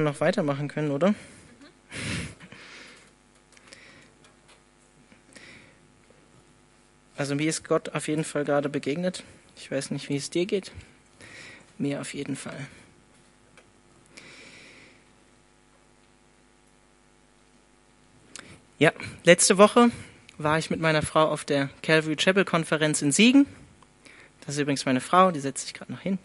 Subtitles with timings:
[0.00, 1.14] noch weitermachen können, oder?
[7.16, 9.22] Also mir ist Gott auf jeden Fall gerade begegnet.
[9.56, 10.72] Ich weiß nicht, wie es dir geht.
[11.78, 12.66] Mir auf jeden Fall.
[18.78, 19.90] Ja, letzte Woche
[20.38, 23.46] war ich mit meiner Frau auf der Calvary Chapel Konferenz in Siegen.
[24.40, 26.18] Das ist übrigens meine Frau, die setzt sich gerade noch hin.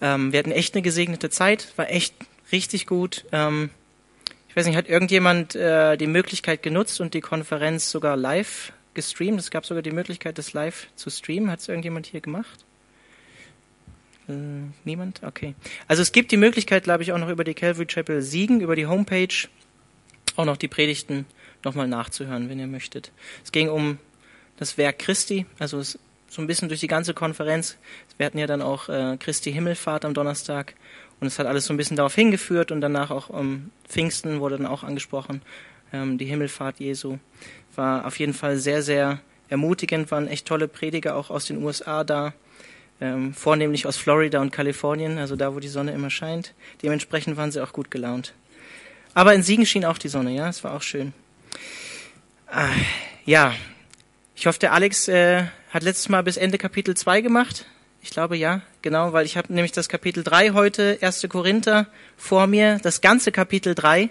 [0.00, 2.14] Ähm, wir hatten echt eine gesegnete Zeit, war echt
[2.52, 3.24] richtig gut.
[3.32, 3.70] Ähm,
[4.48, 9.40] ich weiß nicht, hat irgendjemand äh, die Möglichkeit genutzt und die Konferenz sogar live gestreamt?
[9.40, 11.50] Es gab sogar die Möglichkeit, das live zu streamen.
[11.50, 12.64] Hat es irgendjemand hier gemacht?
[14.28, 14.32] Äh,
[14.84, 15.22] niemand?
[15.22, 15.54] Okay.
[15.88, 18.76] Also es gibt die Möglichkeit, glaube ich, auch noch über die Calvary Chapel Siegen, über
[18.76, 19.48] die Homepage,
[20.36, 21.26] auch noch die Predigten
[21.64, 23.10] nochmal nachzuhören, wenn ihr möchtet.
[23.44, 23.98] Es ging um
[24.56, 25.98] das Werk Christi, also so
[26.38, 27.76] ein bisschen durch die ganze Konferenz.
[28.16, 30.74] Wir hatten ja dann auch äh, Christi Himmelfahrt am Donnerstag
[31.20, 34.58] und es hat alles so ein bisschen darauf hingeführt und danach auch um Pfingsten wurde
[34.58, 35.42] dann auch angesprochen.
[35.92, 37.18] Ähm, die Himmelfahrt Jesu
[37.74, 42.04] war auf jeden Fall sehr, sehr ermutigend, waren echt tolle Prediger auch aus den USA
[42.04, 42.34] da,
[43.00, 46.54] ähm, vornehmlich aus Florida und Kalifornien, also da, wo die Sonne immer scheint.
[46.82, 48.34] Dementsprechend waren sie auch gut gelaunt.
[49.14, 51.12] Aber in Siegen schien auch die Sonne, ja, es war auch schön.
[52.46, 52.68] Ah,
[53.24, 53.54] ja,
[54.36, 57.66] ich hoffe, der Alex äh, hat letztes Mal bis Ende Kapitel 2 gemacht.
[58.04, 61.26] Ich glaube ja, genau, weil ich habe nämlich das Kapitel 3 heute, 1.
[61.30, 61.86] Korinther,
[62.18, 64.10] vor mir, das ganze Kapitel 3.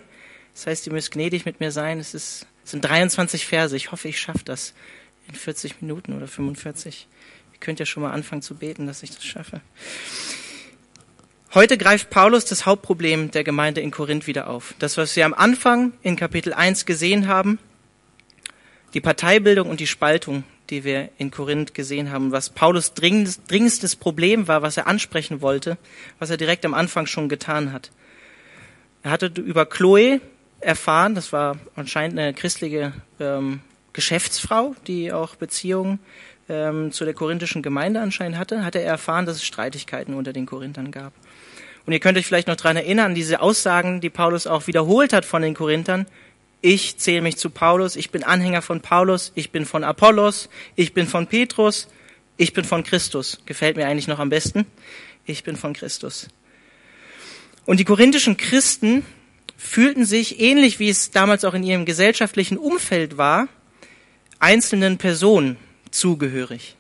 [0.56, 2.00] Das heißt, ihr müsst gnädig mit mir sein.
[2.00, 3.76] Es, ist, es sind 23 Verse.
[3.78, 4.74] Ich hoffe, ich schaffe das
[5.28, 7.08] in 40 Minuten oder 45.
[7.54, 9.62] Ihr könnt ja schon mal anfangen zu beten, dass ich das schaffe.
[11.54, 14.74] Heute greift Paulus das Hauptproblem der Gemeinde in Korinth wieder auf.
[14.80, 17.60] Das, was wir am Anfang in Kapitel 1 gesehen haben,
[18.96, 24.48] die Parteibildung und die Spaltung, die wir in Korinth gesehen haben, was Paulus dringendstes Problem
[24.48, 25.78] war, was er ansprechen wollte,
[26.20, 27.92] was er direkt am Anfang schon getan hat.
[29.04, 30.22] Er hatte über Chloe
[30.62, 33.60] erfahren, das war anscheinend eine christliche ähm,
[33.92, 36.00] Geschäftsfrau, die auch Beziehungen
[36.50, 40.46] ähm, zu der korinthischen Gemeinde anscheinend hatte, hatte er erfahren, dass es Streitigkeiten unter den
[40.46, 41.14] Korinthern gab.
[41.86, 45.26] Und ihr könnt euch vielleicht noch dran erinnern, diese Aussagen, die Paulus auch wiederholt hat
[45.26, 46.06] von den Korinthern,
[46.64, 50.48] ich zähle mich zu Paulus, ich bin Anhänger von Paulus, ich bin von Apollos,
[50.78, 51.90] ich bin von Petrus,
[52.38, 53.40] ich bin von Christus.
[53.46, 54.66] Gefällt mir eigentlich noch am besten.
[55.26, 56.30] Ich bin von Christus.
[57.66, 59.06] Und die korinthischen Christen
[59.58, 63.50] fühlten sich, ähnlich wie es damals auch in ihrem gesellschaftlichen Umfeld war,
[64.40, 65.58] einzelnen Personen
[65.92, 66.78] zugehörig.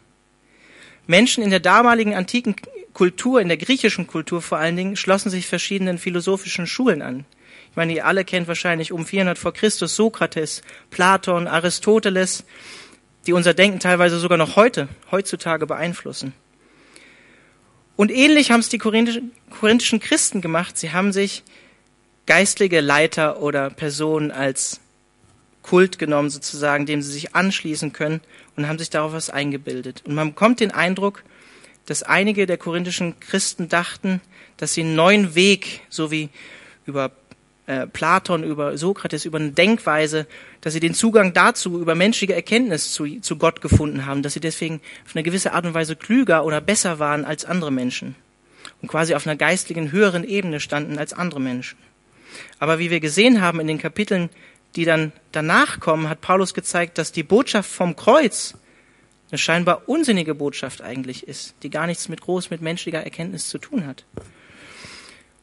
[1.07, 2.55] Menschen in der damaligen antiken
[2.93, 7.25] Kultur, in der griechischen Kultur vor allen Dingen, schlossen sich verschiedenen philosophischen Schulen an.
[7.73, 10.61] Ich meine, ihr alle kennt wahrscheinlich um 400 vor Christus Sokrates,
[10.91, 12.43] Platon, Aristoteles,
[13.25, 16.33] die unser Denken teilweise sogar noch heute, heutzutage beeinflussen.
[17.95, 20.77] Und ähnlich haben es die korinthischen Christen gemacht.
[20.77, 21.41] Sie haben sich
[22.27, 24.79] geistliche Leiter oder Personen als
[25.63, 28.21] Kult genommen, sozusagen, dem sie sich anschließen können
[28.55, 30.03] und haben sich darauf was eingebildet.
[30.05, 31.23] Und man bekommt den Eindruck,
[31.87, 34.21] dass einige der korinthischen Christen dachten,
[34.57, 36.29] dass sie einen neuen Weg, so wie
[36.85, 37.09] über
[37.65, 40.27] äh, Platon, über Sokrates, über eine Denkweise,
[40.61, 44.39] dass sie den Zugang dazu, über menschliche Erkenntnis zu, zu Gott gefunden haben, dass sie
[44.39, 48.15] deswegen auf eine gewisse Art und Weise klüger oder besser waren als andere Menschen
[48.81, 51.77] und quasi auf einer geistlichen höheren Ebene standen als andere Menschen.
[52.59, 54.29] Aber wie wir gesehen haben in den Kapiteln,
[54.75, 58.55] die dann danach kommen, hat Paulus gezeigt, dass die Botschaft vom Kreuz
[59.29, 63.57] eine scheinbar unsinnige Botschaft eigentlich ist, die gar nichts mit groß mit menschlicher Erkenntnis zu
[63.57, 64.05] tun hat.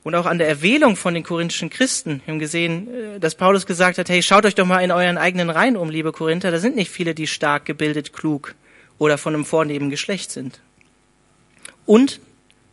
[0.02, 2.22] Und auch an der Erwählung von den korinthischen Christen.
[2.24, 5.18] Wir haben gesehen, äh, dass Paulus gesagt hat, hey, schaut euch doch mal in euren
[5.18, 6.50] eigenen Reihen um, liebe Korinther.
[6.50, 8.54] Da sind nicht viele, die stark gebildet, klug
[8.98, 10.60] oder von einem vornehmen Geschlecht sind.
[11.86, 12.20] Und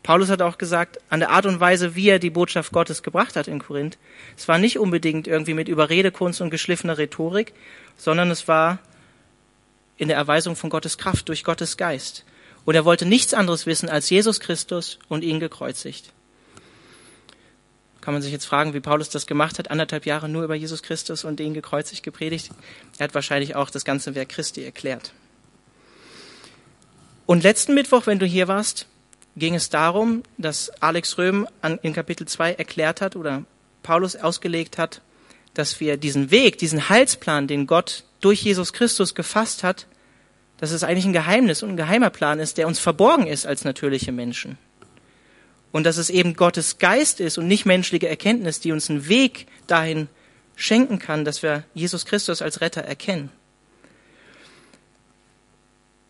[0.04, 3.36] Paulus hat auch gesagt, an der Art und Weise, wie er die Botschaft Gottes gebracht
[3.36, 3.98] hat in Korinth,
[4.38, 7.54] es war nicht unbedingt irgendwie mit Überredekunst und geschliffener Rhetorik,
[7.98, 8.80] sondern es war
[9.98, 12.24] in der Erweisung von Gottes Kraft durch Gottes Geist.
[12.64, 16.14] Und er wollte nichts anderes wissen als Jesus Christus und ihn gekreuzigt.
[18.08, 20.82] Kann man sich jetzt fragen, wie Paulus das gemacht hat, anderthalb Jahre nur über Jesus
[20.82, 22.52] Christus und den gekreuzigt gepredigt.
[22.98, 25.12] Er hat wahrscheinlich auch das ganze Werk Christi erklärt.
[27.26, 28.86] Und letzten Mittwoch, wenn du hier warst,
[29.36, 31.50] ging es darum, dass Alex Röhm
[31.82, 33.44] in Kapitel 2 erklärt hat oder
[33.84, 35.02] Paulus ausgelegt hat,
[35.54, 39.86] dass wir diesen Weg, diesen Heilsplan, den Gott durch Jesus Christus gefasst hat,
[40.60, 43.66] dass es eigentlich ein Geheimnis und ein geheimer Plan ist, der uns verborgen ist als
[43.66, 44.58] natürliche Menschen.
[45.72, 49.48] Und dass es eben Gottes Geist ist und nicht menschliche Erkenntnis, die uns einen Weg
[49.68, 50.08] dahin
[50.56, 53.30] schenken kann, dass wir Jesus Christus als Retter erkennen.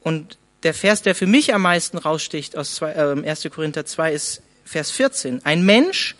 [0.02, 3.50] Und der Vers, der für mich am meisten raussticht aus 2, äh, 1.
[3.52, 5.46] Korinther 2, ist Vers 14.
[5.46, 6.16] Ein Mensch,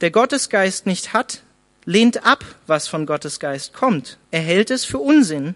[0.00, 1.42] der Gottes Geist nicht hat,
[1.84, 4.18] lehnt ab, was von Gottes Geist kommt.
[4.30, 5.54] Er hält es für Unsinn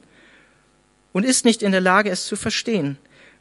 [1.13, 2.99] und ist nicht in der Lage, es zu verstehen,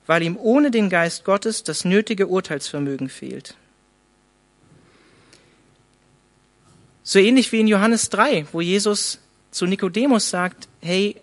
[0.07, 3.55] weil ihm ohne den Geist Gottes das nötige Urteilsvermögen fehlt.
[7.03, 9.19] So ähnlich wie in Johannes 3, wo Jesus
[9.49, 11.15] zu Nikodemus sagt, hey,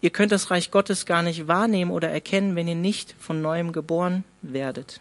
[0.00, 3.72] ihr könnt das Reich Gottes gar nicht wahrnehmen oder erkennen, wenn ihr nicht von neuem
[3.72, 5.00] geboren werdet.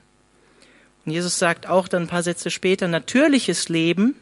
[1.05, 4.15] Und Jesus sagt auch dann ein paar Sätze später, natürliches Leben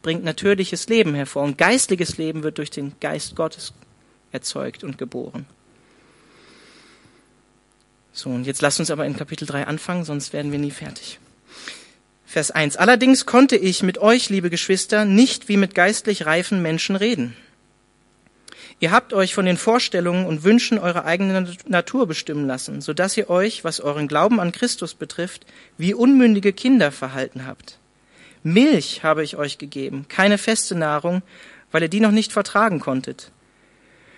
[0.00, 3.72] bringt natürliches Leben hervor und geistliches Leben wird durch den Geist Gottes
[4.32, 5.46] erzeugt und geboren.
[8.12, 11.18] So, und jetzt lasst uns aber in Kapitel 3 anfangen, sonst werden wir nie fertig.
[12.32, 12.78] Vers 1.
[12.78, 17.36] Allerdings konnte ich mit euch, liebe Geschwister, nicht wie mit geistlich reifen Menschen reden.
[18.80, 23.18] Ihr habt euch von den Vorstellungen und Wünschen eurer eigenen Natur bestimmen lassen, so dass
[23.18, 25.44] ihr euch, was euren Glauben an Christus betrifft,
[25.76, 27.78] wie unmündige Kinder verhalten habt.
[28.42, 31.20] Milch habe ich euch gegeben, keine feste Nahrung,
[31.70, 33.30] weil ihr die noch nicht vertragen konntet.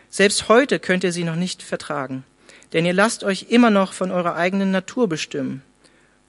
[0.08, 2.22] Selbst heute könnt ihr sie noch nicht vertragen,
[2.74, 5.64] denn ihr lasst euch immer noch von eurer eigenen Natur bestimmen.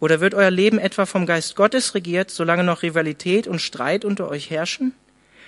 [0.05, 4.29] Oder wird euer Leben etwa vom Geist Gottes regiert, solange noch Rivalität und Streit unter
[4.29, 4.93] euch herrschen?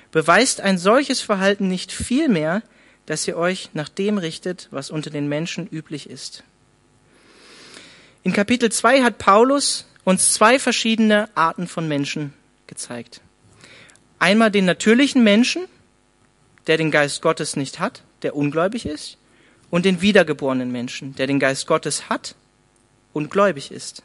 [0.09, 2.63] Beweist ein solches Verhalten nicht vielmehr,
[3.05, 6.43] dass ihr euch nach dem richtet, was unter den Menschen üblich ist?
[8.23, 12.33] In Kapitel 2 hat Paulus uns zwei verschiedene Arten von Menschen
[12.65, 13.21] gezeigt.
[14.17, 15.65] Einmal den natürlichen Menschen,
[16.65, 19.19] der den Geist Gottes nicht hat, der ungläubig ist,
[19.69, 22.33] und den wiedergeborenen Menschen, der den Geist Gottes hat
[23.13, 24.01] und gläubig ist.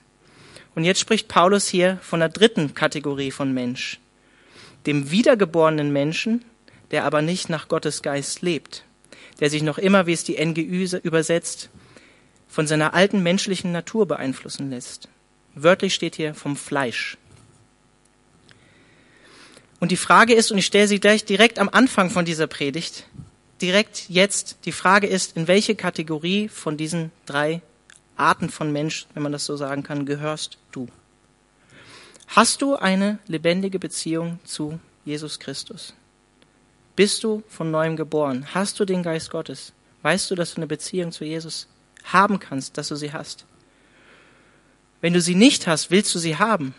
[0.75, 4.01] Und jetzt spricht Paulus hier von der dritten Kategorie von Mensch,
[4.87, 6.45] dem wiedergeborenen Menschen,
[6.91, 8.85] der aber nicht nach Gottes Geist lebt,
[9.41, 11.71] der sich noch immer, wie es die NGÜ übersetzt,
[12.49, 15.09] von seiner alten menschlichen Natur beeinflussen lässt.
[15.55, 17.17] Wörtlich steht hier vom Fleisch.
[19.81, 23.09] Und die Frage ist, und ich stelle sie gleich direkt am Anfang von dieser Predigt,
[23.61, 27.63] direkt jetzt, die Frage ist, in welche Kategorie von diesen drei
[28.17, 30.59] Arten von Mensch, wenn man das so sagen kann, gehörst?
[32.35, 35.93] Hast du eine lebendige Beziehung zu Jesus Christus?
[36.97, 38.47] Bist du von neuem geboren?
[38.55, 39.75] Hast du den Geist Gottes?
[40.01, 41.69] Weißt du, dass du eine Beziehung zu Jesus
[42.05, 43.45] haben kannst, dass du sie hast?
[45.03, 46.75] Wenn du sie nicht hast, willst du sie haben.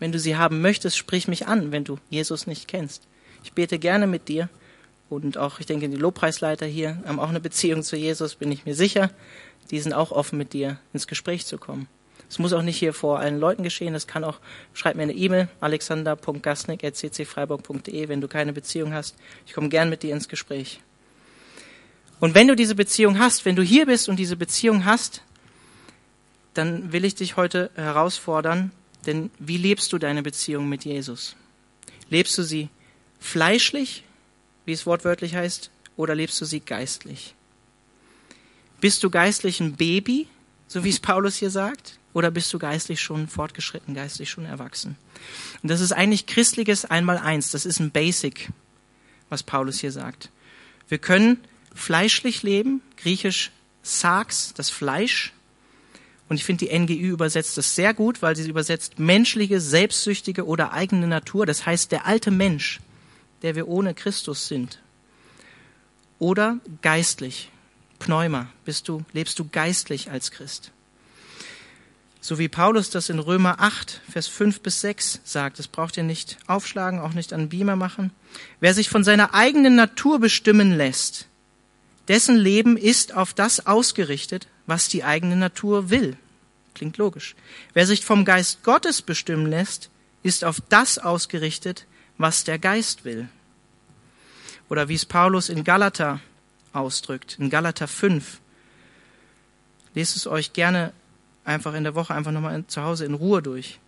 [0.00, 3.06] Wenn du sie haben möchtest, sprich mich an, wenn du Jesus nicht kennst.
[3.44, 4.48] Ich bete gerne mit dir
[5.10, 8.66] und auch, ich denke, die Lobpreisleiter hier haben auch eine Beziehung zu Jesus, bin ich
[8.66, 9.10] mir sicher.
[9.70, 11.86] Die sind auch offen mit dir ins Gespräch zu kommen.
[12.28, 13.94] Es muss auch nicht hier vor allen Leuten geschehen.
[13.94, 14.40] Das kann auch,
[14.72, 19.16] schreib mir eine E-Mail, alexander.gasnick.ccfreiburg.de, wenn du keine Beziehung hast.
[19.46, 20.80] Ich komme gern mit dir ins Gespräch.
[22.20, 25.22] Und wenn du diese Beziehung hast, wenn du hier bist und diese Beziehung hast,
[26.54, 28.70] dann will ich dich heute herausfordern,
[29.06, 31.36] denn wie lebst du deine Beziehung mit Jesus?
[32.08, 32.68] Lebst du sie
[33.18, 34.04] fleischlich,
[34.64, 37.34] wie es wortwörtlich heißt, oder lebst du sie geistlich?
[38.80, 40.28] Bist du geistlich ein Baby,
[40.66, 44.96] so wie es Paulus hier sagt, oder bist du geistlich schon fortgeschritten, geistlich schon erwachsen?
[45.62, 48.48] Und das ist eigentlich christliches Einmaleins, das ist ein Basic,
[49.28, 50.30] was Paulus hier sagt.
[50.88, 51.38] Wir können
[51.74, 53.50] fleischlich leben, griechisch
[53.82, 55.34] Sarx, das Fleisch,
[56.28, 60.72] und ich finde, die NGÜ übersetzt das sehr gut, weil sie übersetzt menschliche, selbstsüchtige oder
[60.72, 61.46] eigene Natur.
[61.46, 62.80] Das heißt, der alte Mensch,
[63.42, 64.80] der wir ohne Christus sind.
[66.18, 67.50] Oder geistlich.
[67.98, 68.48] Pneuma.
[68.64, 70.72] Bist du, lebst du geistlich als Christ?
[72.24, 75.58] So wie Paulus das in Römer 8, Vers 5 bis 6 sagt.
[75.58, 78.12] Das braucht ihr nicht aufschlagen, auch nicht an Beamer machen.
[78.60, 81.26] Wer sich von seiner eigenen Natur bestimmen lässt,
[82.08, 86.16] dessen Leben ist auf das ausgerichtet, was die eigene Natur will.
[86.72, 87.34] Klingt logisch.
[87.74, 89.90] Wer sich vom Geist Gottes bestimmen lässt,
[90.22, 91.84] ist auf das ausgerichtet,
[92.16, 93.28] was der Geist will.
[94.70, 96.20] Oder wie es Paulus in Galater
[96.72, 98.40] ausdrückt, in Galater 5.
[99.92, 100.94] Lest es euch gerne
[101.44, 103.78] einfach in der Woche einfach nochmal zu Hause in Ruhe durch.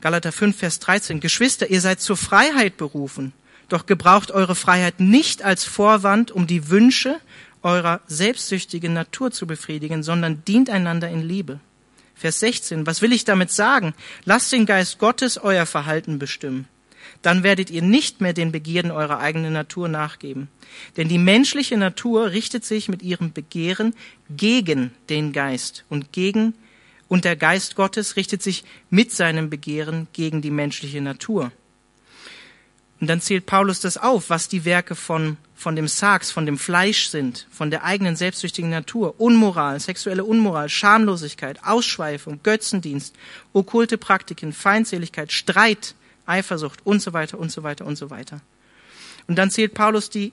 [0.00, 1.20] Galater 5, Vers 13.
[1.20, 3.32] Geschwister, ihr seid zur Freiheit berufen,
[3.68, 7.20] doch gebraucht eure Freiheit nicht als Vorwand, um die Wünsche
[7.62, 11.60] eurer selbstsüchtigen Natur zu befriedigen, sondern dient einander in Liebe.
[12.14, 12.86] Vers 16.
[12.86, 13.94] Was will ich damit sagen?
[14.24, 16.68] Lasst den Geist Gottes euer Verhalten bestimmen.
[17.22, 20.48] Dann werdet ihr nicht mehr den Begierden eurer eigenen Natur nachgeben.
[20.96, 23.94] Denn die menschliche Natur richtet sich mit ihrem Begehren
[24.30, 26.54] gegen den Geist und gegen,
[27.12, 31.52] und der Geist Gottes richtet sich mit seinem Begehren gegen die menschliche Natur.
[33.02, 36.56] Und dann zählt Paulus das auf, was die Werke von, von dem Sargs, von dem
[36.56, 39.20] Fleisch sind, von der eigenen selbstsüchtigen Natur.
[39.20, 43.14] Unmoral, sexuelle Unmoral, Schamlosigkeit, Ausschweifung, Götzendienst,
[43.52, 48.40] okkulte Praktiken, Feindseligkeit, Streit, Eifersucht und so weiter und so weiter und so weiter.
[49.26, 50.32] Und dann zählt Paulus die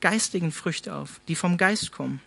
[0.00, 2.22] geistigen Früchte auf, die vom Geist kommen.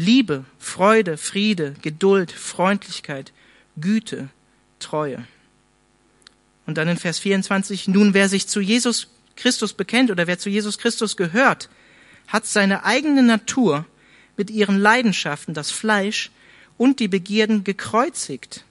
[0.00, 3.32] Liebe, Freude, Friede, Geduld, Freundlichkeit,
[3.80, 4.28] Güte,
[4.78, 5.26] Treue.
[6.66, 10.50] Und dann in Vers 24, nun wer sich zu Jesus Christus bekennt oder wer zu
[10.50, 11.68] Jesus Christus gehört,
[12.28, 13.86] hat seine eigene Natur
[14.36, 16.30] mit ihren Leidenschaften, das Fleisch
[16.76, 18.64] und die Begierden gekreuzigt.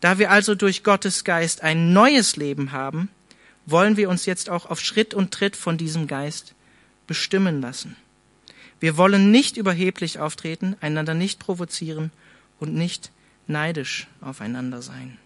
[0.00, 3.08] Da wir also durch Gottes Geist ein neues Leben haben,
[3.64, 6.54] wollen wir uns jetzt auch auf Schritt und Tritt von diesem Geist
[7.06, 7.96] bestimmen lassen.
[8.80, 12.10] Wir wollen nicht überheblich auftreten, einander nicht provozieren
[12.58, 13.12] und nicht
[13.46, 15.18] neidisch aufeinander sein.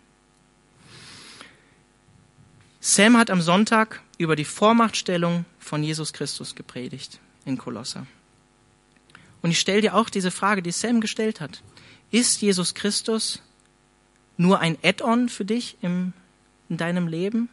[2.81, 8.07] Sam hat am Sonntag über die Vormachtstellung von Jesus Christus gepredigt in Kolosser.
[9.41, 11.63] Und ich stelle dir auch diese Frage, die Sam gestellt hat.
[12.11, 13.41] Ist Jesus Christus
[14.37, 16.13] nur ein Add-on für dich im,
[16.69, 17.49] in deinem Leben?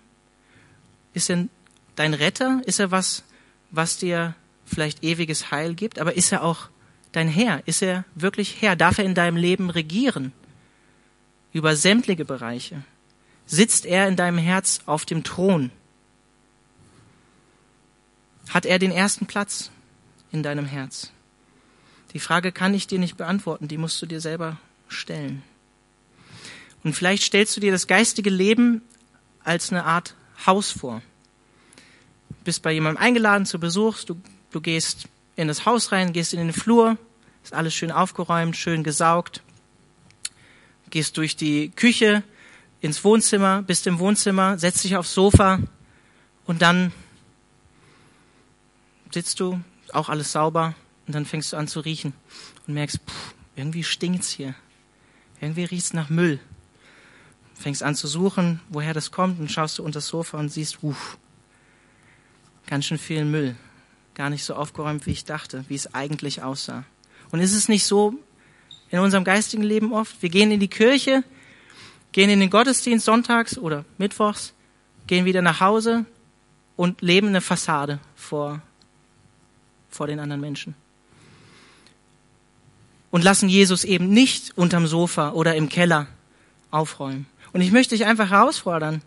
[1.14, 1.48] Ist er
[1.96, 2.62] dein Retter?
[2.66, 3.24] Ist er was,
[3.72, 4.36] was dir
[4.74, 6.00] vielleicht ewiges Heil gibt?
[6.00, 6.70] Aber ist er auch
[7.12, 7.62] dein Herr?
[7.68, 8.76] Ist er wirklich Herr?
[8.76, 10.34] Darf er in deinem Leben regieren?
[11.54, 12.84] Über sämtliche Bereiche?
[13.46, 15.72] Sitzt er in deinem Herz auf dem Thron?
[18.50, 19.72] Hat er den ersten Platz
[20.32, 21.12] in deinem Herz?
[22.14, 25.44] Die Frage kann ich dir nicht beantworten, die musst du dir selber stellen.
[26.84, 28.82] Und vielleicht stellst du dir das geistige Leben
[29.44, 31.02] als eine Art Haus vor.
[32.30, 34.20] Du bist bei jemandem eingeladen zu Besuch, du,
[34.52, 36.98] du gehst in das Haus rein, gehst in den Flur,
[37.44, 39.42] ist alles schön aufgeräumt, schön gesaugt,
[40.90, 42.24] gehst durch die Küche,
[42.82, 45.60] ins Wohnzimmer, bist im Wohnzimmer, setzt dich aufs Sofa
[46.46, 46.92] und dann
[49.12, 49.62] sitzt du,
[49.94, 50.74] auch alles sauber,
[51.08, 52.14] und dann fängst du an zu riechen
[52.66, 54.56] und merkst, pff, irgendwie stinkt's hier.
[55.42, 56.40] Irgendwie riecht's nach Müll.
[57.56, 60.84] Fängst an zu suchen, woher das kommt, und schaust du unter das Sofa und siehst,
[60.84, 61.18] uff,
[62.68, 63.56] ganz schön viel Müll.
[64.16, 66.84] Gar nicht so aufgeräumt, wie ich dachte, wie es eigentlich aussah.
[67.32, 68.14] Und ist es nicht so
[68.90, 70.22] in unserem geistigen Leben oft?
[70.22, 71.24] Wir gehen in die Kirche,
[72.12, 74.54] gehen in den Gottesdienst sonntags oder mittwochs,
[75.08, 76.06] gehen wieder nach Hause
[76.76, 78.62] und leben eine Fassade vor,
[79.90, 80.76] vor den anderen Menschen.
[83.12, 86.08] Und lassen Jesus eben nicht unterm Sofa oder im Keller
[86.70, 87.28] aufräumen.
[87.54, 89.02] Und ich möchte dich einfach herausfordern.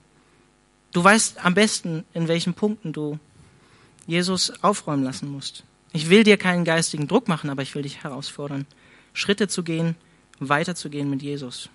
[0.92, 3.18] Du weißt am besten, in welchen Punkten du
[4.06, 5.64] Jesus aufräumen lassen musst.
[5.92, 8.66] Ich will dir keinen geistigen Druck machen, aber ich will dich herausfordern,
[9.12, 9.94] Schritte zu gehen,
[10.40, 11.70] weiterzugehen mit Jesus.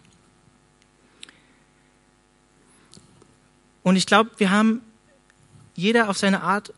[3.83, 4.81] Und ich glaube, wir haben
[5.75, 6.73] jeder auf seine Art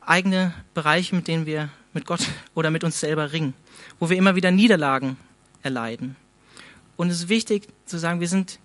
[0.00, 3.54] eigene Bereiche, mit denen wir mit Gott oder mit uns selber ringen,
[3.98, 5.16] wo wir immer wieder Niederlagen
[5.62, 6.16] erleiden.
[6.96, 8.58] Und es ist wichtig zu sagen, wir sind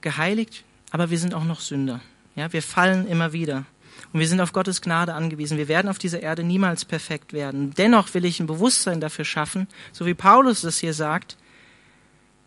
[0.00, 2.00] geheiligt, aber wir sind auch noch Sünder.
[2.36, 3.64] Ja, wir fallen immer wieder.
[4.12, 5.58] Und wir sind auf Gottes Gnade angewiesen.
[5.58, 7.74] Wir werden auf dieser Erde niemals perfekt werden.
[7.74, 11.36] Dennoch will ich ein Bewusstsein dafür schaffen, so wie Paulus es hier sagt,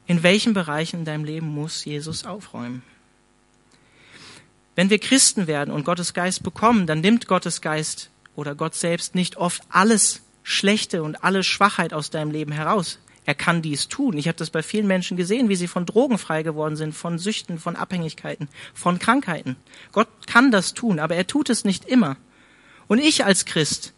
[0.05, 2.81] in welchen Bereichen in deinem Leben muss Jesus aufräumen.
[4.75, 9.15] Wenn wir Christen werden und Gottes Geist bekommen, dann nimmt Gottes Geist oder Gott selbst
[9.15, 12.99] nicht oft alles Schlechte und alle Schwachheit aus deinem Leben heraus.
[13.27, 14.17] Er kann dies tun.
[14.17, 17.19] Ich habe das bei vielen Menschen gesehen, wie sie von Drogen frei geworden sind, von
[17.19, 19.57] Süchten, von Abhängigkeiten, von Krankheiten.
[19.91, 22.15] Gott kann das tun, aber er tut es nicht immer.
[22.87, 23.93] Und ich als Christ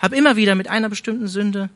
[0.00, 1.70] habe immer wieder mit einer bestimmten Sünde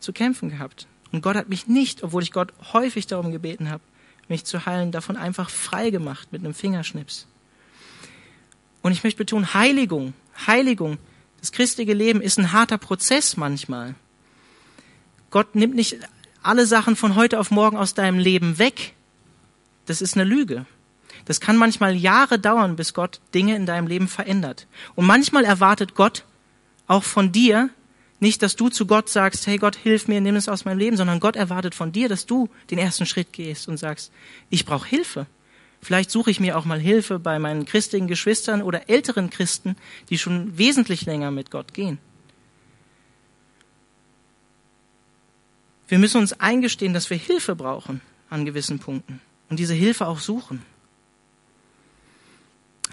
[0.00, 0.88] zu kämpfen gehabt.
[1.12, 3.84] Und Gott hat mich nicht, obwohl ich Gott häufig darum gebeten habe,
[4.26, 7.28] mich zu heilen, davon einfach frei gemacht mit einem Fingerschnips.
[8.82, 10.12] Und ich möchte betonen, Heiligung,
[10.44, 10.98] Heiligung,
[11.38, 13.94] das christliche Leben ist ein harter Prozess manchmal.
[15.30, 15.98] Gott nimmt nicht
[16.46, 18.94] alle Sachen von heute auf morgen aus deinem Leben weg.
[19.86, 20.66] Das ist eine Lüge.
[21.24, 24.66] Das kann manchmal Jahre dauern, bis Gott Dinge in deinem Leben verändert.
[24.94, 26.24] Und manchmal erwartet Gott
[26.86, 27.70] auch von dir
[28.18, 30.96] nicht, dass du zu Gott sagst, hey Gott, hilf mir, nimm es aus meinem Leben,
[30.96, 34.10] sondern Gott erwartet von dir, dass du den ersten Schritt gehst und sagst,
[34.48, 35.26] ich brauche Hilfe.
[35.82, 39.76] Vielleicht suche ich mir auch mal Hilfe bei meinen christlichen Geschwistern oder älteren Christen,
[40.08, 41.98] die schon wesentlich länger mit Gott gehen.
[45.88, 50.18] Wir müssen uns eingestehen, dass wir Hilfe brauchen an gewissen Punkten und diese Hilfe auch
[50.18, 50.62] suchen.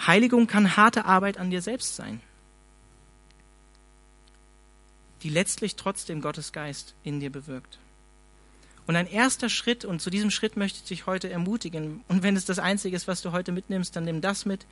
[0.06, 2.22] Heiligung kann harte Arbeit an dir selbst sein,
[5.24, 7.80] die letztlich trotzdem Gottes Geist in dir bewirkt.
[8.86, 12.36] Und ein erster Schritt, und zu diesem Schritt möchte ich dich heute ermutigen, und wenn
[12.36, 14.66] es das Einzige ist, was du heute mitnimmst, dann nimm das mit.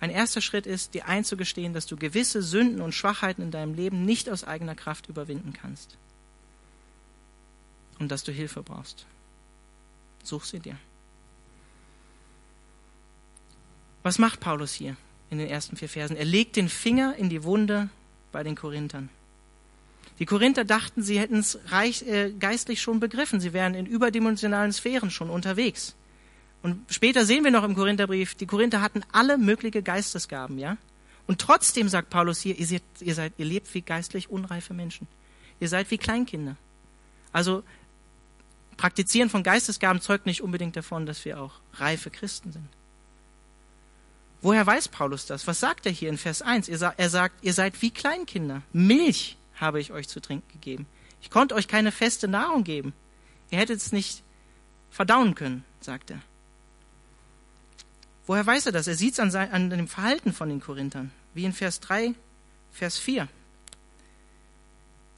[0.00, 4.04] Ein erster Schritt ist, dir einzugestehen, dass du gewisse Sünden und Schwachheiten in deinem Leben
[4.04, 5.96] nicht aus eigener Kraft überwinden kannst.
[7.98, 9.06] Und dass du Hilfe brauchst.
[10.22, 10.76] Such sie dir.
[14.02, 14.96] Was macht Paulus hier
[15.30, 16.16] in den ersten vier Versen?
[16.16, 17.88] Er legt den Finger in die Wunde
[18.32, 19.08] bei den Korinthern.
[20.18, 23.40] Die Korinther dachten, sie hätten es äh, geistlich schon begriffen.
[23.40, 25.94] Sie wären in überdimensionalen Sphären schon unterwegs.
[26.62, 30.76] Und später sehen wir noch im Korintherbrief, die Korinther hatten alle mögliche Geistesgaben, ja?
[31.26, 35.06] Und trotzdem sagt Paulus hier, ihr seid, ihr seid, ihr lebt wie geistlich unreife Menschen.
[35.60, 36.56] Ihr seid wie Kleinkinder.
[37.32, 37.62] Also,
[38.76, 42.68] Praktizieren von Geistesgaben zeugt nicht unbedingt davon, dass wir auch reife Christen sind.
[44.42, 45.46] Woher weiß Paulus das?
[45.46, 46.68] Was sagt er hier in Vers 1?
[46.68, 48.62] Er sagt, ihr seid wie Kleinkinder.
[48.72, 50.86] Milch habe ich euch zu trinken gegeben.
[51.22, 52.92] Ich konnte euch keine feste Nahrung geben.
[53.50, 54.22] Ihr hättet es nicht
[54.90, 56.20] verdauen können, sagt er.
[58.26, 58.86] Woher weiß er das?
[58.88, 62.14] Er sieht es an, an dem Verhalten von den Korinthern, wie in Vers 3,
[62.72, 63.28] Vers 4.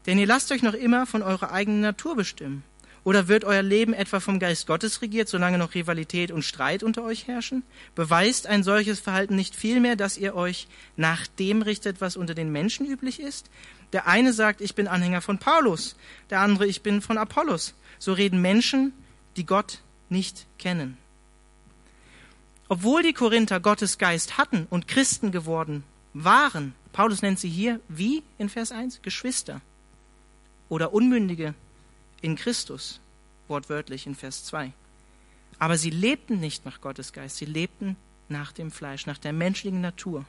[0.06, 2.64] Denn ihr lasst euch noch immer von eurer eigenen Natur bestimmen.
[3.08, 7.04] Oder wird euer Leben etwa vom Geist Gottes regiert, solange noch Rivalität und Streit unter
[7.04, 7.62] euch herrschen?
[7.94, 12.52] Beweist ein solches Verhalten nicht vielmehr, dass ihr euch nach dem richtet, was unter den
[12.52, 13.48] Menschen üblich ist?
[13.94, 15.96] Der eine sagt, ich bin Anhänger von Paulus,
[16.28, 17.72] der andere, ich bin von Apollos.
[17.98, 18.92] So reden Menschen,
[19.38, 20.98] die Gott nicht kennen.
[22.68, 28.22] Obwohl die Korinther Gottes Geist hatten und Christen geworden waren, Paulus nennt sie hier wie
[28.36, 29.62] in Vers 1 Geschwister
[30.68, 31.54] oder Unmündige
[32.20, 33.00] in Christus,
[33.48, 34.72] wortwörtlich in Vers 2.
[35.58, 37.96] Aber sie lebten nicht nach Gottes Geist, sie lebten
[38.28, 40.24] nach dem Fleisch, nach der menschlichen Natur.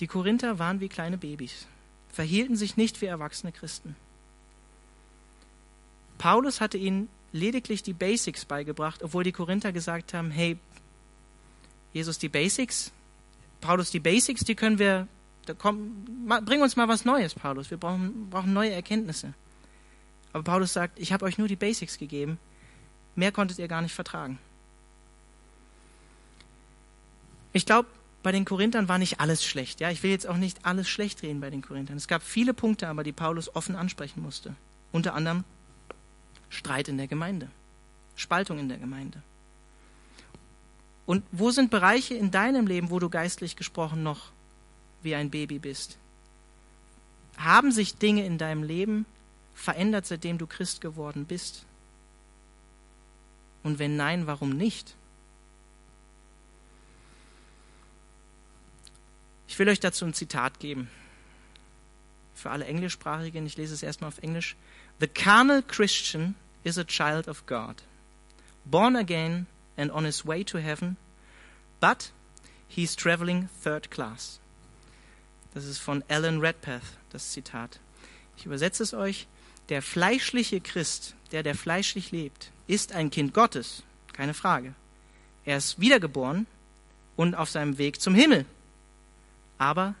[0.00, 1.66] Die Korinther waren wie kleine Babys,
[2.12, 3.96] verhielten sich nicht wie erwachsene Christen.
[6.18, 10.58] Paulus hatte ihnen lediglich die Basics beigebracht, obwohl die Korinther gesagt haben, hey,
[11.92, 12.92] Jesus, die Basics,
[13.60, 15.08] Paulus, die Basics, die können wir,
[15.46, 19.34] da komm, bring uns mal was Neues, Paulus, wir brauchen, brauchen neue Erkenntnisse.
[20.36, 22.38] Aber Paulus sagt, ich habe euch nur die Basics gegeben,
[23.14, 24.38] mehr konntet ihr gar nicht vertragen.
[27.54, 27.88] Ich glaube,
[28.22, 29.80] bei den Korinthern war nicht alles schlecht.
[29.80, 31.96] Ja, ich will jetzt auch nicht alles schlecht reden bei den Korinthern.
[31.96, 34.54] Es gab viele Punkte, aber die Paulus offen ansprechen musste.
[34.92, 35.42] Unter anderem
[36.50, 37.48] Streit in der Gemeinde,
[38.14, 39.22] Spaltung in der Gemeinde.
[41.06, 44.32] Und wo sind Bereiche in deinem Leben, wo du geistlich gesprochen noch
[45.00, 45.96] wie ein Baby bist?
[47.38, 49.06] Haben sich Dinge in deinem Leben
[49.56, 51.64] verändert, seitdem du Christ geworden bist?
[53.64, 54.94] Und wenn nein, warum nicht?
[59.48, 60.88] Ich will euch dazu ein Zitat geben.
[62.34, 64.54] Für alle Englischsprachigen, ich lese es erstmal auf Englisch.
[65.00, 67.82] The carnal Christian is a child of God,
[68.64, 70.96] born again and on his way to heaven,
[71.80, 72.12] but
[72.68, 74.38] he's traveling third class.
[75.54, 77.80] Das ist von Alan Redpath, das Zitat.
[78.36, 79.26] Ich übersetze es euch.
[79.68, 84.74] Der fleischliche Christ, der der fleischlich lebt, ist ein Kind Gottes, keine Frage.
[85.44, 86.46] Er ist wiedergeboren
[87.16, 88.46] und auf seinem Weg zum Himmel.
[89.58, 89.94] Aber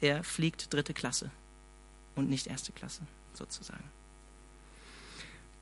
[0.00, 1.30] er fliegt dritte Klasse
[2.16, 3.02] und nicht erste Klasse,
[3.34, 3.84] sozusagen.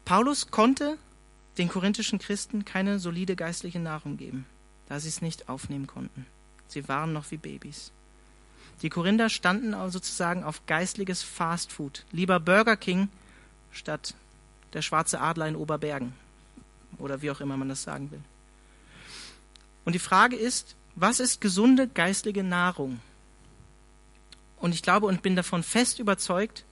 [0.05, 0.99] Paulus konnte
[1.59, 4.47] den korinthischen Christen keine solide geistliche Nahrung geben,
[4.89, 6.27] da sie es nicht aufnehmen konnten.
[6.69, 7.93] Sie waren noch wie Babys.
[8.83, 12.05] Die Korinther standen also sozusagen auf geistliches Fastfood.
[12.13, 13.09] Lieber Burger King
[13.77, 14.15] statt
[14.73, 16.15] der schwarze Adler in Oberbergen.
[16.99, 18.23] Oder wie auch immer man das sagen will.
[19.85, 23.01] Und die Frage ist, was ist gesunde geistliche Nahrung?
[24.59, 26.65] Und ich glaube und bin davon fest überzeugt,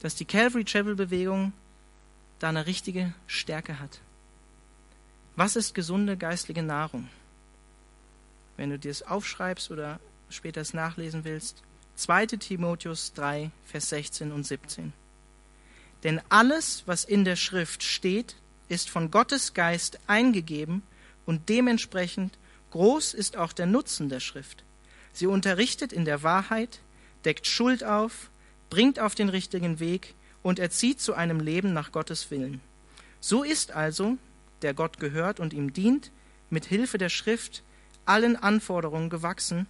[0.00, 1.52] dass die Calvary Chapel Bewegung
[2.38, 4.00] da eine richtige Stärke hat.
[5.36, 7.08] Was ist gesunde geistliche Nahrung?
[8.56, 11.62] Wenn du dir es aufschreibst oder später es nachlesen willst,
[11.96, 12.26] 2.
[12.26, 14.92] Timotheus 3, Vers 16 und 17.
[16.04, 18.36] Denn alles, was in der Schrift steht,
[18.68, 20.82] ist von Gottes Geist eingegeben
[21.26, 22.38] und dementsprechend
[22.70, 24.64] groß ist auch der Nutzen der Schrift.
[25.12, 26.80] Sie unterrichtet in der Wahrheit,
[27.24, 28.30] deckt Schuld auf,
[28.68, 32.60] bringt auf den richtigen Weg und erzieht zu einem Leben nach Gottes Willen.
[33.20, 34.18] So ist also,
[34.60, 36.10] der Gott gehört und ihm dient,
[36.50, 37.62] mit Hilfe der Schrift
[38.04, 39.66] allen Anforderungen gewachsen.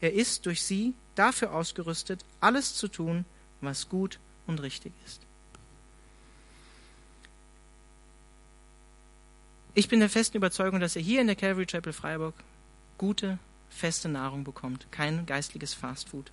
[0.00, 3.24] Er ist durch sie dafür ausgerüstet, alles zu tun,
[3.60, 5.22] was gut und richtig ist.
[9.74, 12.34] Ich bin der festen Überzeugung, dass er hier in der Calvary Chapel Freiburg
[12.98, 13.38] gute,
[13.70, 16.30] feste Nahrung bekommt, kein geistliches Fastfood.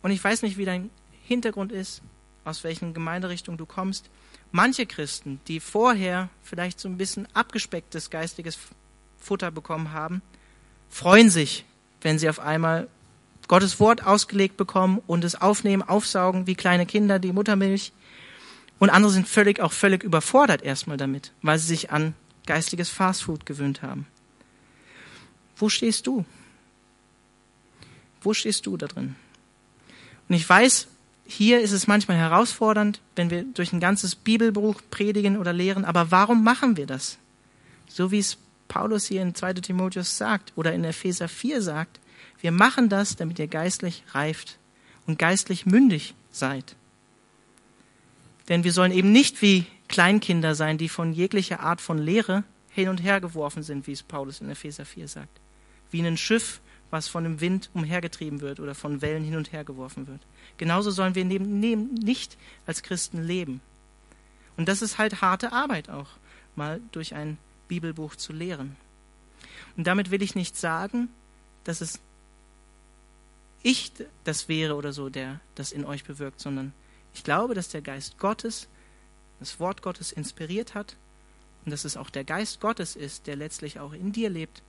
[0.00, 0.88] Und ich weiß nicht, wie dein
[1.24, 2.00] Hintergrund ist,
[2.44, 4.08] aus welchen Gemeinderichtung du kommst.
[4.50, 8.58] Manche Christen, die vorher vielleicht so ein bisschen abgespecktes geistiges
[9.18, 10.22] Futter bekommen haben,
[10.88, 11.66] freuen sich,
[12.00, 12.88] wenn sie auf einmal
[13.46, 17.92] Gottes Wort ausgelegt bekommen und es aufnehmen, aufsaugen wie kleine Kinder die Muttermilch.
[18.78, 22.14] Und andere sind völlig, auch völlig überfordert erstmal damit, weil sie sich an
[22.46, 24.06] geistiges Fastfood gewöhnt haben.
[25.56, 26.24] Wo stehst du?
[28.20, 29.16] Wo stehst du da drin?
[30.28, 30.88] Und ich weiß,
[31.26, 36.10] hier ist es manchmal herausfordernd, wenn wir durch ein ganzes Bibelbuch predigen oder lehren, aber
[36.10, 37.18] warum machen wir das?
[37.88, 42.00] So wie es Paulus hier in 2 Timotheus sagt oder in Epheser 4 sagt,
[42.40, 44.58] wir machen das, damit ihr geistlich reift
[45.06, 46.74] und geistlich mündig seid.
[48.48, 52.88] Denn wir sollen eben nicht wie Kleinkinder sein, die von jeglicher Art von Lehre hin
[52.88, 55.40] und her geworfen sind, wie es Paulus in Epheser 4 sagt.
[55.90, 59.64] Wie ein Schiff, was von dem Wind umhergetrieben wird oder von Wellen hin und her
[59.64, 60.20] geworfen wird.
[60.56, 63.60] Genauso sollen wir neben, neben nicht als Christen leben.
[64.56, 66.08] Und das ist halt harte Arbeit auch,
[66.56, 67.36] mal durch ein
[67.68, 68.76] Bibelbuch zu lehren.
[69.76, 71.10] Und damit will ich nicht sagen,
[71.64, 72.00] dass es
[73.62, 73.92] ich
[74.24, 76.72] das wäre oder so, der das in euch bewirkt, sondern
[77.14, 78.68] ich glaube, dass der Geist Gottes
[79.42, 80.94] das Wort Gottes inspiriert hat
[81.64, 84.62] und dass es auch der Geist Gottes ist, der letztlich auch in dir lebt,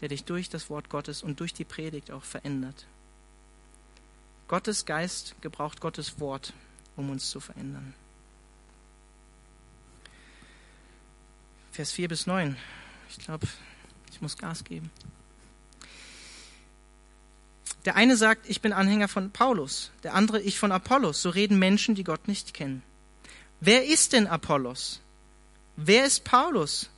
[0.00, 2.86] der dich durch das Wort Gottes und durch die Predigt auch verändert.
[4.46, 6.52] Gottes Geist gebraucht Gottes Wort,
[6.96, 7.92] um uns zu verändern.
[11.72, 12.56] Vers 4 bis 9.
[13.08, 13.48] Ich glaube,
[14.12, 14.92] ich muss Gas geben.
[17.84, 21.20] Der eine sagt, ich bin Anhänger von Paulus, der andere, ich von Apollos.
[21.20, 22.84] So reden Menschen, die Gott nicht kennen.
[23.62, 25.00] Wer ist denn Apollos?
[25.76, 26.88] Wer ist Paulus?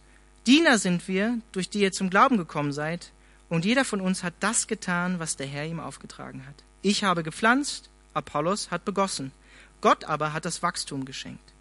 [0.46, 3.10] Diener sind wir, durch die ihr zum Glauben gekommen seid,
[3.48, 6.54] und jeder von uns hat das getan, was der Herr ihm aufgetragen hat.
[6.80, 9.32] Ich habe gepflanzt, Apollos hat begossen,
[9.80, 11.52] Gott aber hat das Wachstum geschenkt.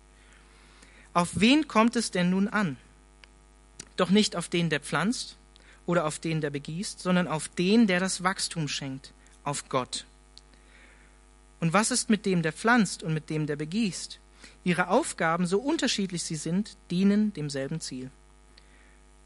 [1.16, 2.78] Auf wen kommt es denn nun an?
[3.98, 5.36] Doch nicht auf den, der pflanzt,
[5.88, 10.06] oder auf den, der begießt, sondern auf den, der das Wachstum schenkt, auf Gott.
[11.60, 14.21] Und was ist mit dem, der pflanzt und mit dem, der begießt?
[14.64, 18.12] Ihre Aufgaben, so unterschiedlich sie sind, dienen demselben Ziel.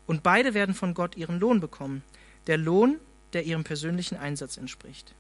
[0.08, 2.04] Und beide werden von Gott ihren Lohn bekommen,
[2.48, 3.00] der Lohn,
[3.34, 5.14] der ihrem persönlichen Einsatz entspricht.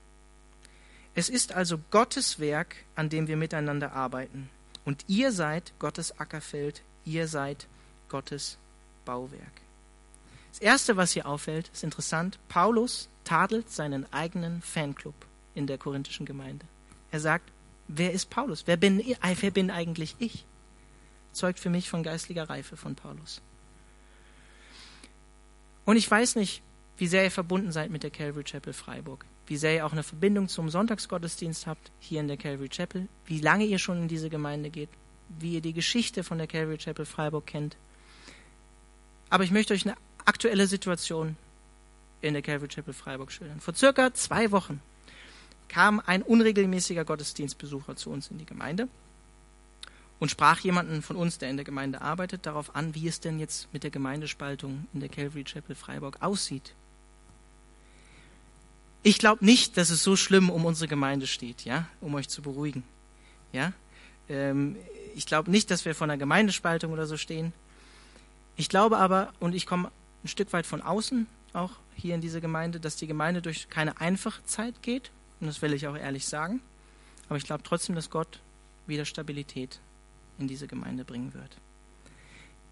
[1.15, 4.49] Es ist also Gottes Werk, an dem wir miteinander arbeiten.
[4.84, 7.67] Und ihr seid Gottes Ackerfeld, ihr seid
[8.10, 8.58] Gottes
[9.06, 9.62] Bauwerk.
[10.51, 12.39] Das Erste, was hier auffällt, ist interessant.
[12.47, 15.15] Paulus tadelt seinen eigenen Fanclub
[15.54, 16.65] in der korinthischen Gemeinde.
[17.12, 17.51] Er sagt,
[17.88, 18.63] wer ist Paulus?
[18.65, 20.45] Wer bin, wer bin eigentlich ich?
[21.32, 23.41] Zeugt für mich von geistlicher Reife von Paulus.
[25.86, 26.62] Und ich weiß nicht,
[26.98, 30.04] wie sehr ihr verbunden seid mit der Calvary Chapel Freiburg, wie sehr ihr auch eine
[30.04, 34.30] Verbindung zum Sonntagsgottesdienst habt hier in der Calvary Chapel, wie lange ihr schon in diese
[34.30, 34.89] Gemeinde geht,
[35.39, 37.78] wie ihr die Geschichte von der Calvary Chapel Freiburg kennt.
[39.30, 41.36] Aber ich möchte euch eine aktuelle Situation
[42.21, 43.60] in der Calvary Chapel Freiburg schildern.
[43.60, 44.82] Vor circa zwei Wochen
[45.67, 48.88] kam ein unregelmäßiger Gottesdienstbesucher zu uns in die Gemeinde
[50.19, 53.39] und sprach jemanden von uns, der in der Gemeinde arbeitet, darauf an, wie es denn
[53.39, 56.73] jetzt mit der Gemeindespaltung in der Calvary Chapel Freiburg aussieht.
[59.04, 62.41] Ich glaube nicht, dass es so schlimm um unsere Gemeinde steht, ja, um euch zu
[62.41, 62.84] beruhigen.
[63.51, 63.73] Ja,
[64.30, 64.78] ähm,
[65.15, 67.54] ich glaube nicht, dass wir vor einer Gemeindespaltung oder so stehen.
[68.58, 69.91] Ich glaube aber, und ich komme
[70.23, 74.01] ein Stück weit von außen, auch hier in dieser Gemeinde, dass die Gemeinde durch keine
[74.01, 75.12] einfache Zeit geht.
[75.39, 76.62] Und das will ich auch ehrlich sagen.
[77.28, 78.39] Aber ich glaube trotzdem, dass Gott
[78.88, 79.80] wieder Stabilität
[80.38, 81.58] in diese Gemeinde bringen wird.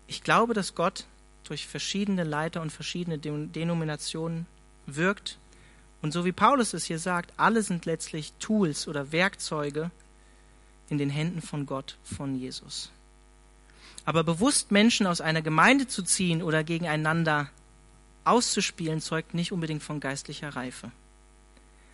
[0.08, 1.06] Ich glaube, dass Gott
[1.44, 4.46] durch verschiedene Leiter und verschiedene Denominationen
[4.86, 5.38] wirkt.
[6.02, 9.92] Und so wie Paulus es hier sagt, alle sind letztlich Tools oder Werkzeuge
[10.90, 12.92] in den Händen von Gott, von Jesus.
[14.06, 17.50] Aber bewusst Menschen aus einer Gemeinde zu ziehen oder gegeneinander
[18.26, 20.92] auszuspielen, zeugt nicht unbedingt von geistlicher Reife,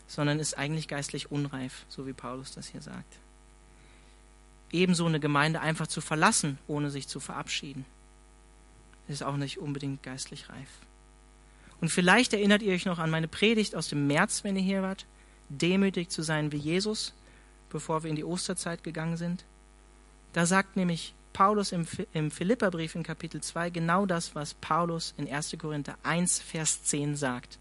[0.10, 3.20] sondern ist eigentlich geistlich unreif, so wie Paulus das hier sagt.
[4.72, 7.86] Ebenso eine Gemeinde einfach zu verlassen, ohne sich zu verabschieden,
[9.08, 10.68] ist auch nicht unbedingt geistlich reif.
[11.80, 14.82] Und vielleicht erinnert ihr euch noch an meine Predigt aus dem März, wenn ihr hier
[14.82, 15.06] wart,
[15.48, 17.14] demütig zu sein wie Jesus,
[17.70, 19.46] bevor wir in die Osterzeit gegangen sind.
[20.34, 25.32] Da sagt nämlich Paulus im, im Philipperbrief in Kapitel 2 genau das, was Paulus in
[25.32, 25.56] 1.
[25.60, 27.60] Korinther 1, Vers 10 sagt.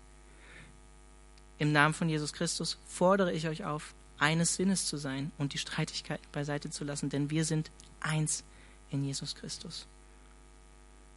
[1.59, 5.59] Im Namen von Jesus Christus fordere ich euch auf, eines Sinnes zu sein und die
[5.59, 8.44] Streitigkeit beiseite zu lassen, denn wir sind eins
[8.90, 9.87] in Jesus Christus.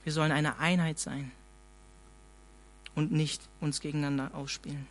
[0.04, 1.32] Wir sollen eine Einheit sein
[2.96, 4.88] und nicht uns gegeneinander ausspielen.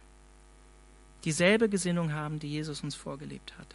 [1.25, 3.75] Dieselbe Gesinnung haben, die Jesus uns vorgelebt hat.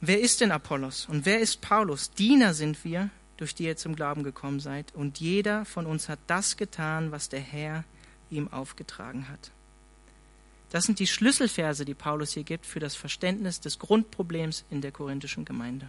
[0.00, 2.10] Wer ist denn Apollos und wer ist Paulus?
[2.10, 4.94] Diener sind wir, durch die ihr zum Glauben gekommen seid.
[4.94, 7.84] Und jeder von uns hat das getan, was der Herr
[8.36, 9.50] ihm aufgetragen hat.
[10.70, 14.90] Das sind die Schlüsselverse, die Paulus hier gibt für das Verständnis des Grundproblems in der
[14.90, 15.88] korinthischen Gemeinde.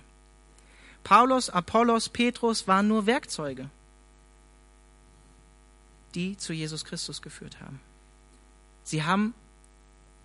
[1.04, 3.70] Paulus, Apollos, Petrus waren nur Werkzeuge,
[6.14, 7.80] die zu Jesus Christus geführt haben.
[8.84, 9.34] Sie haben,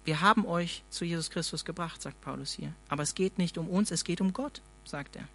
[0.05, 2.75] wir haben euch zu Jesus Christus gebracht, sagt Paulus hier.
[2.89, 5.29] Aber es geht nicht um uns, es geht um Gott, sagt er.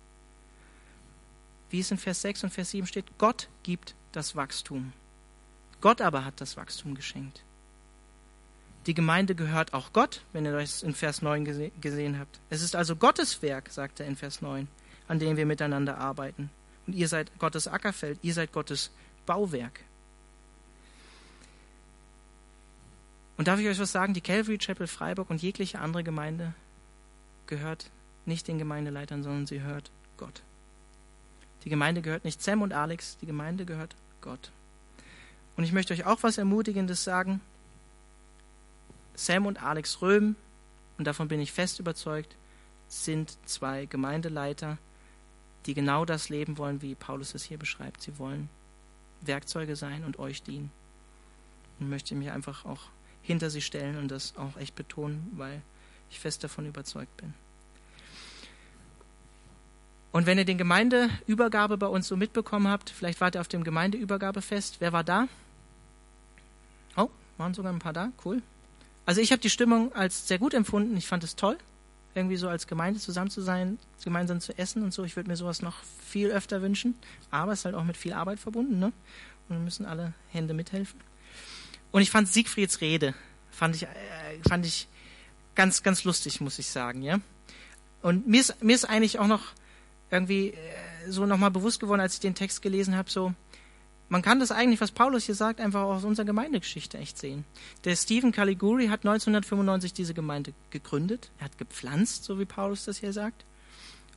[1.69, 4.93] Wie es in Vers 6 und Vers 7 steht, Gott gibt das Wachstum.
[5.81, 7.43] Gott aber hat das Wachstum geschenkt.
[8.85, 12.39] Die Gemeinde gehört auch Gott, wenn ihr das in Vers 9 gese gesehen habt.
[12.49, 14.67] Es ist also Gottes Werk, sagt er in Vers 9,
[15.07, 16.51] an dem wir miteinander arbeiten.
[16.85, 18.91] Und ihr seid Gottes Ackerfeld, ihr seid Gottes
[19.25, 19.81] Bauwerk.
[23.37, 24.13] Und darf ich euch was sagen?
[24.13, 26.53] Die Calvary Chapel Freiburg und jegliche andere Gemeinde
[27.47, 27.89] gehört
[28.25, 30.41] nicht den Gemeindeleitern, sondern sie hört Gott.
[31.63, 34.51] Die Gemeinde gehört nicht Sam und Alex, die Gemeinde gehört Gott.
[35.57, 37.41] Und ich möchte euch auch was Ermutigendes sagen.
[39.15, 40.35] Sam und Alex Röhm,
[40.97, 42.35] und davon bin ich fest überzeugt,
[42.87, 44.77] sind zwei Gemeindeleiter,
[45.65, 48.01] die genau das leben wollen, wie Paulus es hier beschreibt.
[48.01, 48.49] Sie wollen
[49.21, 50.71] Werkzeuge sein und euch dienen.
[51.79, 52.81] Und möchte mich einfach auch
[53.21, 55.61] hinter sie stellen und das auch echt betonen, weil
[56.09, 57.33] ich fest davon überzeugt bin.
[60.11, 63.65] Und wenn ihr den Gemeindeübergabe bei uns so mitbekommen habt, vielleicht wart ihr auf dem
[63.65, 65.27] Gemeindeübergabefest, wer war da?
[67.37, 68.41] Waren sogar ein paar da, cool.
[69.05, 70.95] Also ich habe die Stimmung als sehr gut empfunden.
[70.97, 71.57] Ich fand es toll,
[72.15, 75.03] irgendwie so als Gemeinde zusammen zu sein, gemeinsam zu essen und so.
[75.03, 76.95] Ich würde mir sowas noch viel öfter wünschen.
[77.29, 78.91] Aber es ist halt auch mit viel Arbeit verbunden, ne?
[79.47, 80.99] Und wir müssen alle Hände mithelfen.
[81.91, 83.13] Und ich fand Siegfrieds Rede,
[83.51, 83.87] fand ich, äh,
[84.47, 84.87] fand ich
[85.53, 87.19] ganz, ganz lustig, muss ich sagen, ja.
[88.01, 89.43] Und mir ist, mir ist eigentlich auch noch
[90.09, 90.57] irgendwie äh,
[91.09, 93.33] so nochmal bewusst geworden, als ich den Text gelesen habe, so,
[94.07, 97.43] man kann das eigentlich, was Paulus hier sagt, einfach aus unserer Gemeindegeschichte echt sehen.
[97.85, 101.31] Der Stephen Caliguri hat 1995 diese Gemeinde gegründet.
[101.39, 103.45] Er hat gepflanzt, so wie Paulus das hier sagt.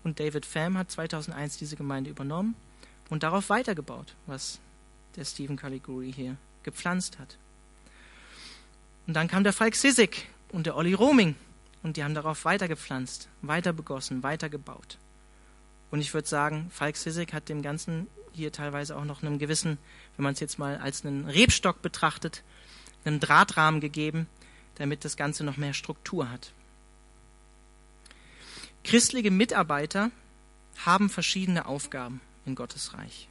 [0.04, 2.54] Und David Pham hat 2001 diese Gemeinde übernommen
[3.08, 4.58] und darauf weitergebaut, was
[5.16, 7.38] der Stephen Caliguri hier gepflanzt hat.
[9.06, 11.34] Und dann kam der Falk Sissig und der Olli Roming
[11.82, 14.98] und die haben darauf weitergepflanzt, weiter begossen, weitergebaut.
[15.90, 18.06] Und ich würde sagen, Falk Sissig hat dem Ganzen
[18.38, 19.78] hier teilweise auch noch einen gewissen,
[20.16, 22.42] wenn man es jetzt mal als einen Rebstock betrachtet,
[23.04, 24.26] einen Drahtrahmen gegeben,
[24.76, 26.52] damit das Ganze noch mehr Struktur hat.
[28.84, 30.10] Christliche Mitarbeiter
[30.84, 33.28] haben verschiedene Aufgaben in Gottes Reich.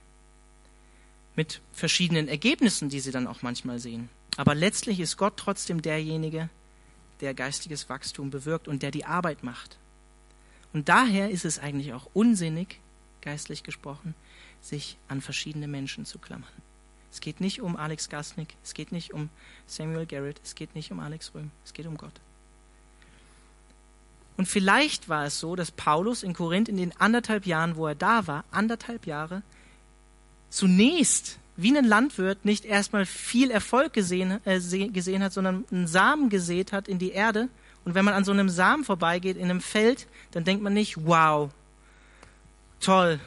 [1.36, 4.10] Mit verschiedenen Ergebnissen, die sie dann auch manchmal sehen.
[4.36, 6.50] Aber letztlich ist Gott trotzdem derjenige,
[7.22, 9.78] der geistiges Wachstum bewirkt und der die Arbeit macht.
[10.74, 12.80] Und daher ist es eigentlich auch unsinnig,
[13.22, 14.14] geistlich gesprochen,
[14.62, 16.50] sich an verschiedene Menschen zu klammern.
[17.12, 19.30] Es geht nicht um Alex Gasnick, es geht nicht um
[19.66, 22.14] Samuel Garrett, es geht nicht um Alex Röhm, es geht um Gott.
[24.38, 27.96] Und vielleicht war es so, dass Paulus in Korinth in den anderthalb Jahren, wo er
[27.96, 29.42] da war, anderthalb Jahre,
[30.50, 36.30] zunächst wie ein Landwirt nicht erstmal viel Erfolg gesehen, äh, gesehen hat, sondern einen Samen
[36.30, 37.50] gesät hat in die Erde.
[37.84, 41.08] Und wenn man an so einem Samen vorbeigeht, in einem Feld, dann denkt man nicht,
[41.08, 41.50] wow,
[42.80, 43.20] toll,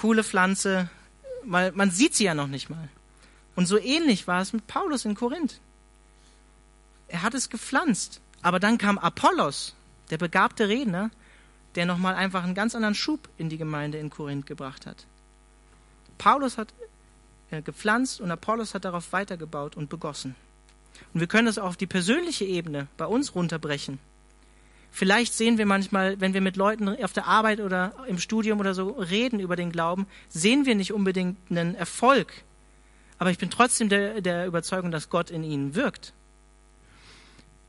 [0.00, 0.88] coole Pflanze,
[1.44, 2.88] weil man sieht sie ja noch nicht mal.
[3.54, 5.60] Und so ähnlich war es mit Paulus in Korinth.
[7.08, 9.74] Er hat es gepflanzt, aber dann kam Apollos,
[10.08, 11.10] der begabte Redner,
[11.74, 15.04] der nochmal einfach einen ganz anderen Schub in die Gemeinde in Korinth gebracht hat.
[16.16, 16.72] Paulus hat
[17.50, 20.34] äh, gepflanzt und Apollos hat darauf weitergebaut und begossen.
[21.12, 23.98] Und wir können das auch auf die persönliche Ebene bei uns runterbrechen.
[24.90, 28.74] Vielleicht sehen wir manchmal, wenn wir mit Leuten auf der Arbeit oder im Studium oder
[28.74, 32.32] so reden über den Glauben, sehen wir nicht unbedingt einen Erfolg.
[33.18, 36.12] Aber ich bin trotzdem der, der Überzeugung, dass Gott in ihnen wirkt.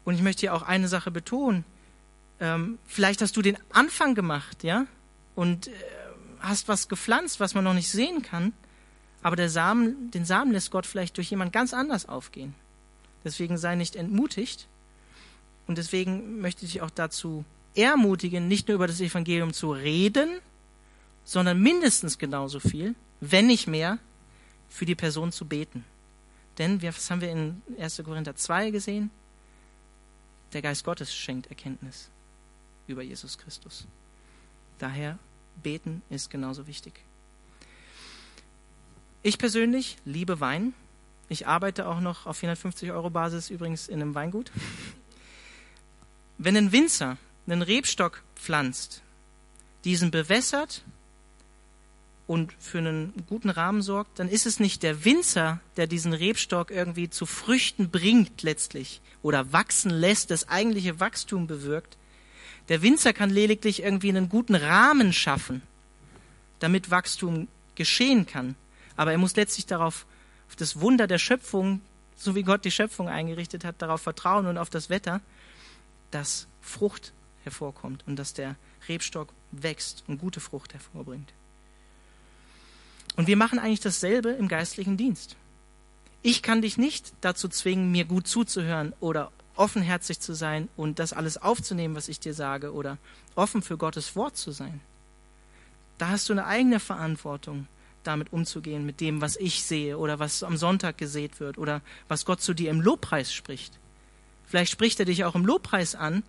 [0.03, 1.63] Und ich möchte hier auch eine Sache betonen.
[2.39, 4.87] Ähm, vielleicht hast du den Anfang gemacht, ja,
[5.35, 5.71] und äh,
[6.39, 8.53] hast was gepflanzt, was man noch nicht sehen kann.
[9.21, 12.55] Aber der Samen, den Samen lässt Gott vielleicht durch jemand ganz anders aufgehen.
[13.23, 14.67] Deswegen sei nicht entmutigt,
[15.67, 17.45] und deswegen möchte ich auch dazu
[17.75, 20.39] ermutigen, nicht nur über das Evangelium zu reden,
[21.23, 23.99] sondern mindestens genauso viel, wenn nicht mehr,
[24.69, 25.83] für die Person zu beten.
[26.57, 28.01] Denn, was haben wir in 1.
[28.03, 29.11] Korinther 2 gesehen?
[30.53, 32.09] Der Geist Gottes schenkt Erkenntnis
[32.87, 33.85] über Jesus Christus.
[34.79, 35.17] Daher,
[35.61, 36.93] beten ist genauso wichtig.
[39.23, 40.73] Ich persönlich liebe Wein.
[41.29, 44.51] Ich arbeite auch noch auf 450 Euro Basis übrigens in einem Weingut.
[46.43, 49.03] Wenn ein Winzer einen Rebstock pflanzt,
[49.83, 50.83] diesen bewässert,
[52.25, 56.71] und für einen guten Rahmen sorgt, dann ist es nicht der Winzer, der diesen Rebstock
[56.71, 61.97] irgendwie zu Früchten bringt letztlich oder wachsen lässt, das eigentliche Wachstum bewirkt.
[62.69, 65.61] Der Winzer kann lediglich irgendwie einen guten Rahmen schaffen,
[66.59, 68.55] damit Wachstum geschehen kann.
[68.95, 70.05] Aber er muss letztlich darauf,
[70.47, 71.81] auf das Wunder der Schöpfung,
[72.15, 75.21] so wie Gott die Schöpfung eingerichtet hat, darauf vertrauen und auf das Wetter,
[76.11, 78.55] dass Frucht hervorkommt und dass der
[78.87, 81.33] Rebstock wächst und gute Frucht hervorbringt.
[83.15, 85.35] Und wir machen eigentlich dasselbe im geistlichen Dienst.
[86.21, 91.13] Ich kann dich nicht dazu zwingen, mir gut zuzuhören oder offenherzig zu sein und das
[91.13, 92.97] alles aufzunehmen, was ich dir sage oder
[93.35, 94.81] offen für Gottes Wort zu sein.
[95.97, 97.67] Da hast du eine eigene Verantwortung,
[98.03, 102.25] damit umzugehen, mit dem, was ich sehe oder was am Sonntag gesät wird oder was
[102.25, 103.79] Gott zu dir im Lobpreis spricht.
[104.51, 106.23] Vielleicht spricht er dich auch im Lobpreis an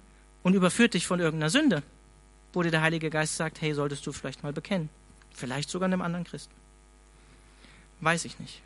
[0.44, 1.82] und überführt dich von irgendeiner Sünde,
[2.52, 4.90] wo dir der Heilige Geist sagt, hey, solltest du vielleicht mal bekennen.
[5.34, 6.54] Vielleicht sogar einem anderen Christen.
[8.00, 8.62] Weiß ich nicht.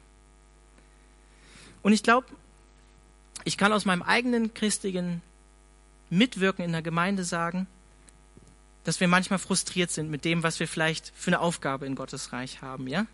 [1.80, 2.26] Und ich glaube,
[3.44, 5.22] ich kann aus meinem eigenen christlichen
[6.10, 7.66] Mitwirken in der Gemeinde sagen,
[8.84, 12.34] dass wir manchmal frustriert sind mit dem, was wir vielleicht für eine Aufgabe in Gottes
[12.34, 12.88] Reich haben.
[12.88, 13.06] Ja,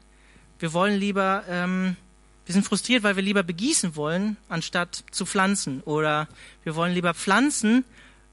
[0.58, 1.96] wir wollen lieber, ähm,
[2.44, 6.28] wir sind frustriert, weil wir lieber begießen wollen, anstatt zu pflanzen, oder
[6.64, 7.84] wir wollen lieber pflanzen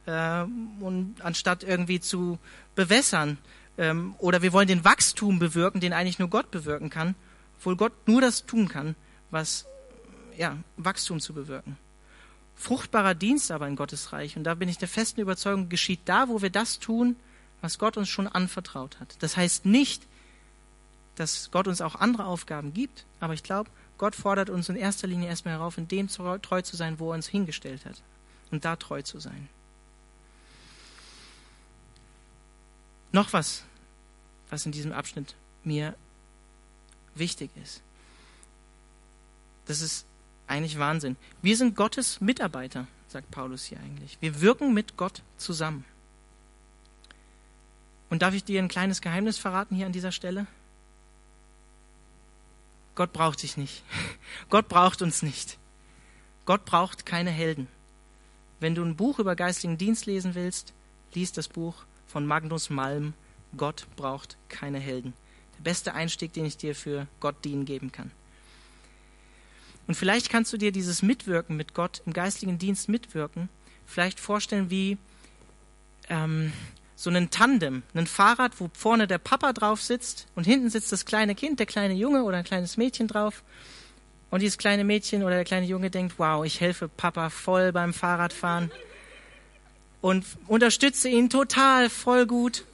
[0.06, 0.44] äh,
[0.80, 2.40] und anstatt irgendwie zu
[2.76, 3.38] bewässern,
[3.78, 7.16] ähm, oder wir wollen den Wachstum bewirken, den eigentlich nur Gott bewirken kann,
[7.58, 8.96] obwohl Gott nur das tun kann,
[9.32, 9.66] was
[10.38, 11.78] ja Wachstum zu bewirken.
[12.56, 16.28] Fruchtbarer Dienst aber in Gottes Reich, und da bin ich der festen Überzeugung, geschieht da,
[16.28, 17.16] wo wir das tun,
[17.62, 19.16] was Gott uns schon anvertraut hat.
[19.20, 20.08] Das heißt nicht,
[21.16, 25.08] dass Gott uns auch andere Aufgaben gibt, aber ich glaube, Gott fordert uns in erster
[25.08, 28.02] Linie erstmal herauf, in dem treu zu sein, wo er uns hingestellt hat.
[28.50, 29.50] Und da treu zu sein.
[33.12, 33.64] Noch was,
[34.50, 35.96] was in diesem Abschnitt mir
[37.14, 37.82] wichtig ist.
[39.66, 40.06] Das ist
[40.48, 41.18] eigentlich Wahnsinn.
[41.42, 44.18] Wir sind Gottes Mitarbeiter, sagt Paulus hier eigentlich.
[44.22, 45.84] Wir wirken mit Gott zusammen.
[48.10, 50.48] Und darf ich dir ein kleines Geheimnis verraten hier an dieser Stelle?
[53.00, 53.82] Gott braucht dich nicht.
[54.50, 55.58] Gott braucht uns nicht.
[56.44, 57.70] Gott braucht keine Helden.
[58.60, 60.74] Wenn du ein Buch über geistigen Dienst lesen willst,
[61.14, 63.14] lies das Buch von Magnus Malm.
[63.56, 65.14] Gott braucht keine Helden.
[65.58, 68.12] Der beste Einstieg, den ich dir für Gott dienen geben kann.
[69.88, 73.48] Und vielleicht kannst du dir dieses Mitwirken mit Gott im geistigen Dienst mitwirken,
[73.86, 74.98] vielleicht vorstellen wie
[76.10, 76.52] ähm,
[77.00, 81.06] so einen Tandem, ein Fahrrad, wo vorne der Papa drauf sitzt und hinten sitzt das
[81.06, 83.42] kleine Kind, der kleine Junge oder ein kleines Mädchen drauf.
[84.30, 87.94] Und dieses kleine Mädchen oder der kleine Junge denkt, wow, ich helfe Papa voll beim
[87.94, 88.70] Fahrradfahren
[90.02, 92.66] und unterstütze ihn total voll gut.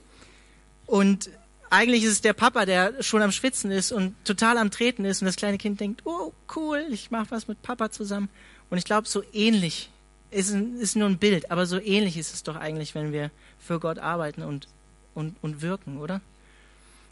[0.88, 1.30] Und
[1.70, 5.22] eigentlich ist es der Papa, der schon am Schwitzen ist und total am Treten ist
[5.22, 8.30] und das kleine Kind denkt, oh cool, ich mache was mit Papa zusammen.
[8.72, 9.92] Und ich glaube, so ähnlich
[10.32, 13.80] ist, ist nur ein Bild, aber so ähnlich ist es doch eigentlich, wenn wir für
[13.80, 14.68] Gott arbeiten und,
[15.14, 16.22] und, und wirken, oder?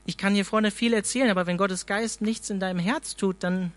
[0.05, 3.37] Ich kann hier vorne viel erzählen, aber wenn Gottes Geist nichts in deinem Herz tut,
[3.43, 3.71] dann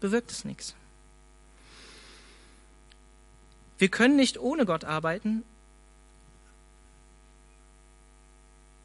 [0.00, 0.74] bewirkt es nichts.
[3.78, 5.42] Wir können nicht ohne Gott arbeiten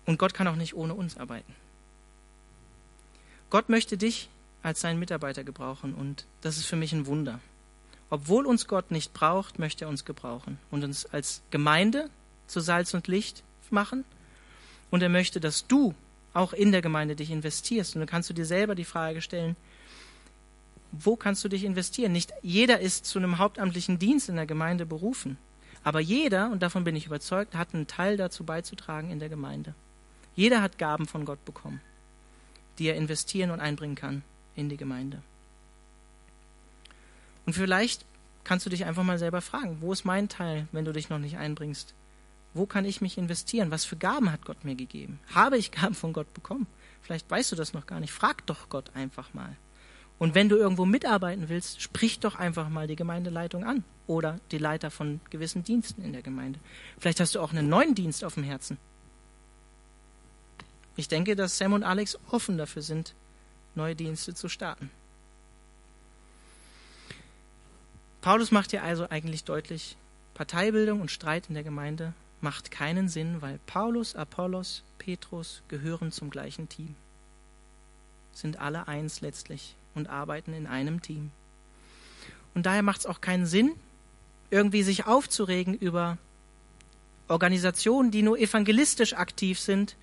[0.05, 1.55] und Gott kann auch nicht ohne uns arbeiten.
[3.49, 4.29] Gott möchte dich
[4.63, 7.39] als seinen Mitarbeiter gebrauchen und das ist für mich ein Wunder.
[8.09, 12.09] Obwohl uns Gott nicht braucht, möchte er uns gebrauchen und uns als Gemeinde
[12.47, 14.03] zu Salz und Licht machen.
[14.89, 15.93] Und er möchte, dass du
[16.33, 17.95] auch in der Gemeinde dich investierst.
[17.95, 19.55] Und dann kannst du dir selber die Frage stellen,
[20.91, 22.11] wo kannst du dich investieren?
[22.11, 25.37] Nicht jeder ist zu einem hauptamtlichen Dienst in der Gemeinde berufen.
[25.83, 29.75] Aber jeder, und davon bin ich überzeugt, hat einen Teil dazu beizutragen in der Gemeinde.
[30.35, 31.81] Jeder hat Gaben von Gott bekommen,
[32.79, 34.23] die er investieren und einbringen kann
[34.55, 35.21] in die Gemeinde.
[37.49, 38.05] Und vielleicht
[38.43, 41.17] kannst du dich einfach mal selber fragen, wo ist mein Teil, wenn du dich noch
[41.17, 41.95] nicht einbringst?
[42.53, 43.71] Wo kann ich mich investieren?
[43.71, 45.19] Was für Gaben hat Gott mir gegeben?
[45.33, 46.67] Habe ich Gaben von Gott bekommen?
[47.01, 48.13] Vielleicht weißt du das noch gar nicht.
[48.13, 49.57] Frag doch Gott einfach mal.
[50.19, 54.59] Und wenn du irgendwo mitarbeiten willst, sprich doch einfach mal die Gemeindeleitung an oder die
[54.59, 56.59] Leiter von gewissen Diensten in der Gemeinde.
[56.99, 58.77] Vielleicht hast du auch einen neuen Dienst auf dem Herzen.
[60.97, 63.15] Ich denke, dass Sam und Alex offen dafür sind,
[63.73, 64.91] neue Dienste zu starten.
[68.21, 69.95] Paulus macht hier also eigentlich deutlich,
[70.33, 76.29] Parteibildung und Streit in der Gemeinde macht keinen Sinn, weil Paulus, Apollos, Petrus gehören zum
[76.29, 76.95] gleichen Team.
[78.33, 81.31] Sind alle eins letztlich und arbeiten in einem Team.
[82.53, 83.71] Und daher macht es auch keinen Sinn,
[84.49, 86.17] irgendwie sich aufzuregen über
[87.27, 89.95] Organisationen, die nur evangelistisch aktiv sind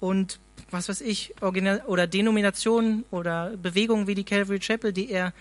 [0.00, 0.38] und
[0.70, 5.34] was weiß ich, oder Denominationen oder Bewegungen wie die Calvary Chapel, die eher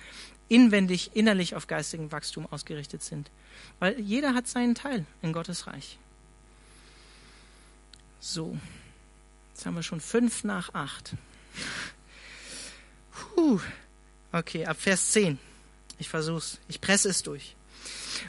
[0.51, 3.31] inwendig, innerlich auf geistigen Wachstum ausgerichtet sind.
[3.79, 5.97] Weil jeder hat seinen Teil in Gottes Reich.
[8.19, 8.57] So,
[9.53, 11.13] jetzt haben wir schon fünf nach acht.
[13.11, 13.59] Puh.
[14.33, 15.39] Okay, ab Vers 10.
[15.99, 16.59] Ich versuch's.
[16.67, 17.55] Ich presse es durch.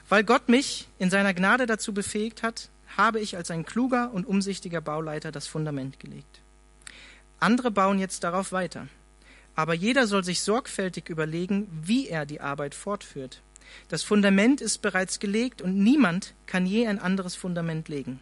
[0.09, 4.27] Weil Gott mich in seiner Gnade dazu befähigt hat, habe ich als ein kluger und
[4.27, 6.41] umsichtiger Bauleiter das Fundament gelegt.
[7.41, 8.87] Andere bauen jetzt darauf weiter.
[9.55, 13.43] Aber jeder soll sich sorgfältig überlegen, wie er die Arbeit fortführt.
[13.89, 18.21] Das Fundament ist bereits gelegt und niemand kann je ein anderes Fundament legen.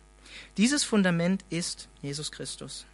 [0.57, 2.87] Dieses Fundament ist Jesus Christus.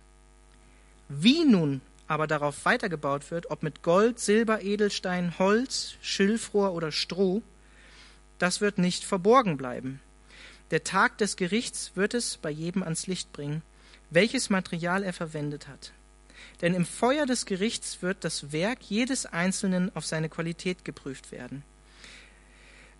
[1.08, 7.42] Wie nun aber darauf weitergebaut wird, ob mit Gold, Silber, Edelstein, Holz, Schilfrohr oder Stroh,
[8.38, 10.00] das wird nicht verborgen bleiben.
[10.70, 13.62] Der Tag des Gerichts wird es bei jedem ans Licht bringen,
[14.10, 15.92] welches Material er verwendet hat.
[16.62, 21.62] Denn im Feuer des Gerichts wird das Werk jedes Einzelnen auf seine Qualität geprüft werden.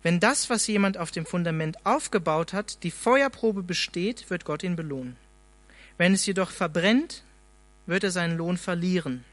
[0.03, 4.75] Wenn das, was jemand auf dem Fundament aufgebaut hat, die Feuerprobe besteht, wird Gott ihn
[4.75, 5.17] belohnen.
[5.97, 7.23] Wenn es jedoch verbrennt,
[7.87, 9.25] wird er seinen Lohn verlieren.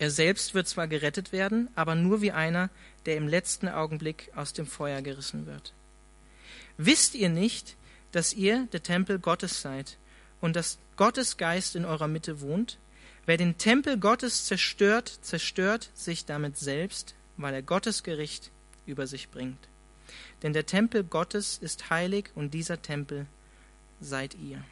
[0.00, 2.70] Er selbst wird zwar gerettet werden, aber nur wie einer,
[3.06, 5.72] der im letzten Augenblick aus dem Feuer gerissen wird.
[6.76, 7.76] Wisst ihr nicht,
[8.12, 9.96] dass ihr der Tempel Gottes seid
[10.40, 12.78] und dass Gottes Geist in eurer Mitte wohnt?
[13.28, 18.50] Wer den Tempel Gottes zerstört, zerstört sich damit selbst, weil er Gottes Gericht
[18.86, 19.58] über sich bringt.
[20.42, 23.26] Denn der Tempel Gottes ist heilig und dieser Tempel
[24.00, 24.64] seid ihr.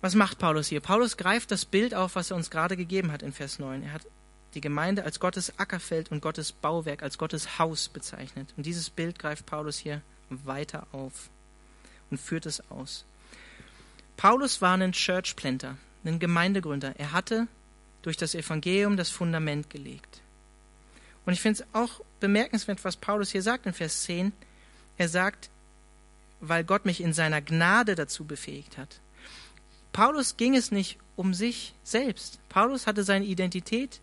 [0.00, 0.80] Was macht Paulus hier?
[0.80, 3.82] Paulus greift das Bild auf, was er uns gerade gegeben hat in Vers 9.
[3.82, 4.06] Er hat
[4.54, 8.54] die Gemeinde als Gottes Ackerfeld und Gottes Bauwerk, als Gottes Haus bezeichnet.
[8.56, 10.00] Und dieses Bild greift Paulus hier
[10.30, 11.28] weiter auf
[12.10, 13.04] und führt es aus.
[14.16, 16.94] Paulus war ein Churchplanter ein Gemeindegründer.
[16.98, 17.46] Er hatte
[18.02, 20.20] durch das Evangelium das Fundament gelegt.
[21.26, 24.32] Und ich finde es auch bemerkenswert, was Paulus hier sagt in Vers 10.
[24.98, 25.48] Er sagt,
[26.40, 29.00] weil Gott mich in seiner Gnade dazu befähigt hat.
[29.92, 32.40] Paulus ging es nicht um sich selbst.
[32.48, 34.00] Paulus hatte seine Identität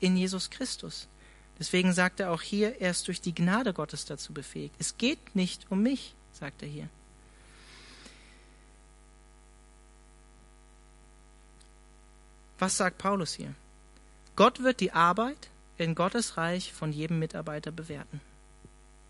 [0.00, 1.08] in Jesus Christus.
[1.58, 4.74] Deswegen sagt er auch hier, er ist durch die Gnade Gottes dazu befähigt.
[4.78, 6.88] Es geht nicht um mich, sagt er hier.
[12.60, 13.54] Was sagt Paulus hier?
[14.36, 15.48] Gott wird die Arbeit
[15.78, 18.20] in Gottes Reich von jedem Mitarbeiter bewerten,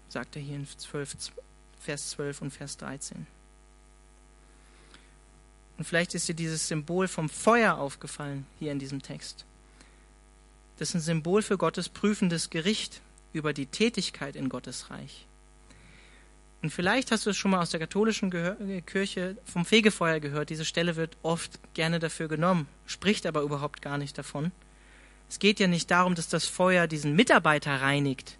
[0.08, 1.32] sagt er hier in 12,
[1.80, 3.26] Vers 12 und Vers 13.
[5.78, 9.44] Und vielleicht ist dir dieses Symbol vom Feuer aufgefallen hier in diesem Text.
[10.78, 13.00] Das ist ein Symbol für Gottes prüfendes Gericht
[13.32, 15.26] über die Tätigkeit in Gottes Reich.
[16.62, 20.50] Und vielleicht hast du es schon mal aus der katholischen Gehör Kirche vom Fegefeuer gehört.
[20.50, 24.52] Diese Stelle wird oft gerne dafür genommen, spricht aber überhaupt gar nicht davon.
[25.28, 28.36] Es geht ja nicht darum, dass das Feuer diesen Mitarbeiter reinigt,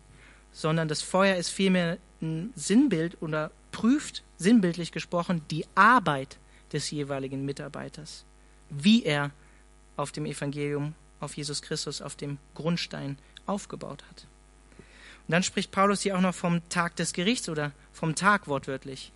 [0.53, 6.39] sondern das Feuer ist vielmehr ein Sinnbild oder prüft, sinnbildlich gesprochen, die Arbeit
[6.73, 8.27] des jeweiligen Mitarbeiters,
[8.69, 9.31] wie er
[9.97, 14.27] auf dem Evangelium, auf Jesus Christus, auf dem Grundstein aufgebaut hat.
[15.31, 19.13] Und dann spricht Paulus hier auch noch vom Tag des Gerichts oder vom Tag wortwörtlich.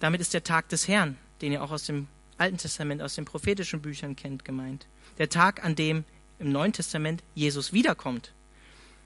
[0.00, 2.08] Damit ist der Tag des Herrn, den ihr auch aus dem
[2.38, 4.88] Alten Testament, aus den prophetischen Büchern kennt, gemeint.
[5.18, 6.02] Der Tag, an dem
[6.40, 8.32] im Neuen Testament Jesus wiederkommt.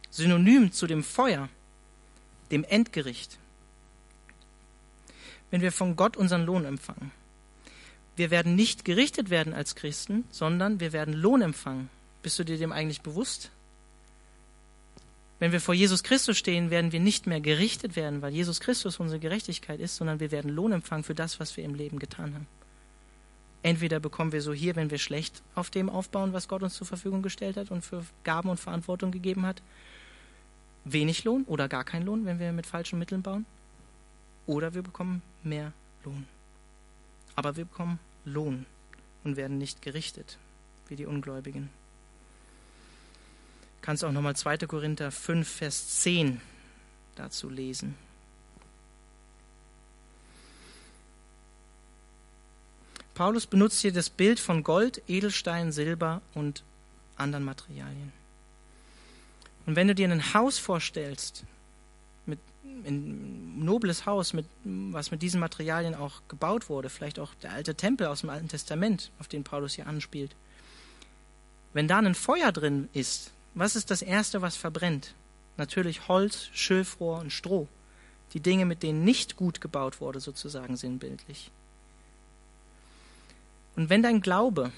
[0.09, 1.51] Synonym zu dem Feuer,
[2.51, 3.37] dem Endgericht.
[5.51, 7.11] Wenn wir von Gott unseren Lohn empfangen.
[8.16, 11.91] Wir werden nicht gerichtet werden als Christen, sondern wir werden Lohn empfangen.
[12.22, 13.51] Bist du dir dem eigentlich bewusst?
[15.43, 19.01] Wenn wir vor Jesus Christus stehen, werden wir nicht mehr gerichtet werden, weil Jesus Christus
[19.01, 22.32] unsere Gerechtigkeit ist, sondern wir werden Lohn empfangen für das, was wir im Leben getan
[22.32, 22.47] haben.
[23.64, 26.86] Entweder bekommen wir so hier, wenn wir schlecht auf dem aufbauen, was Gott uns zur
[26.86, 29.62] Verfügung gestellt hat und für Gaben und Verantwortung gegeben hat,
[30.84, 33.45] wenig Lohn oder gar keinen Lohn, wenn wir mit falschen Mitteln bauen.
[34.47, 35.72] Oder wir bekommen mehr
[36.05, 36.24] Lohn.
[37.34, 38.64] Aber wir bekommen Lohn
[39.24, 40.38] und werden nicht gerichtet
[40.86, 41.68] wie die Ungläubigen
[43.83, 44.59] kannst auch nochmal 2.
[44.59, 46.41] Korinther 5, Vers 10
[47.16, 47.97] dazu lesen.
[53.14, 56.62] Paulus benutzt hier das Bild von Gold, Edelstein, Silber und
[57.16, 58.12] anderen Materialien.
[59.66, 61.45] Und wenn du dir ein Haus vorstellst,
[62.24, 67.53] mit, ein nobles Haus, mit, was mit diesen Materialien auch gebaut wurde, vielleicht auch der
[67.53, 70.35] alte Tempel aus dem Alten Testament, auf den Paulus hier anspielt,
[71.74, 75.14] wenn da ein Feuer drin ist, was ist das Erste, was verbrennt?
[75.57, 77.68] Natürlich Holz, Schilfrohr und Stroh.
[78.32, 81.50] Die Dinge, mit denen nicht gut gebaut wurde, sozusagen sinnbildlich.
[83.76, 84.72] Und wenn dein Glaube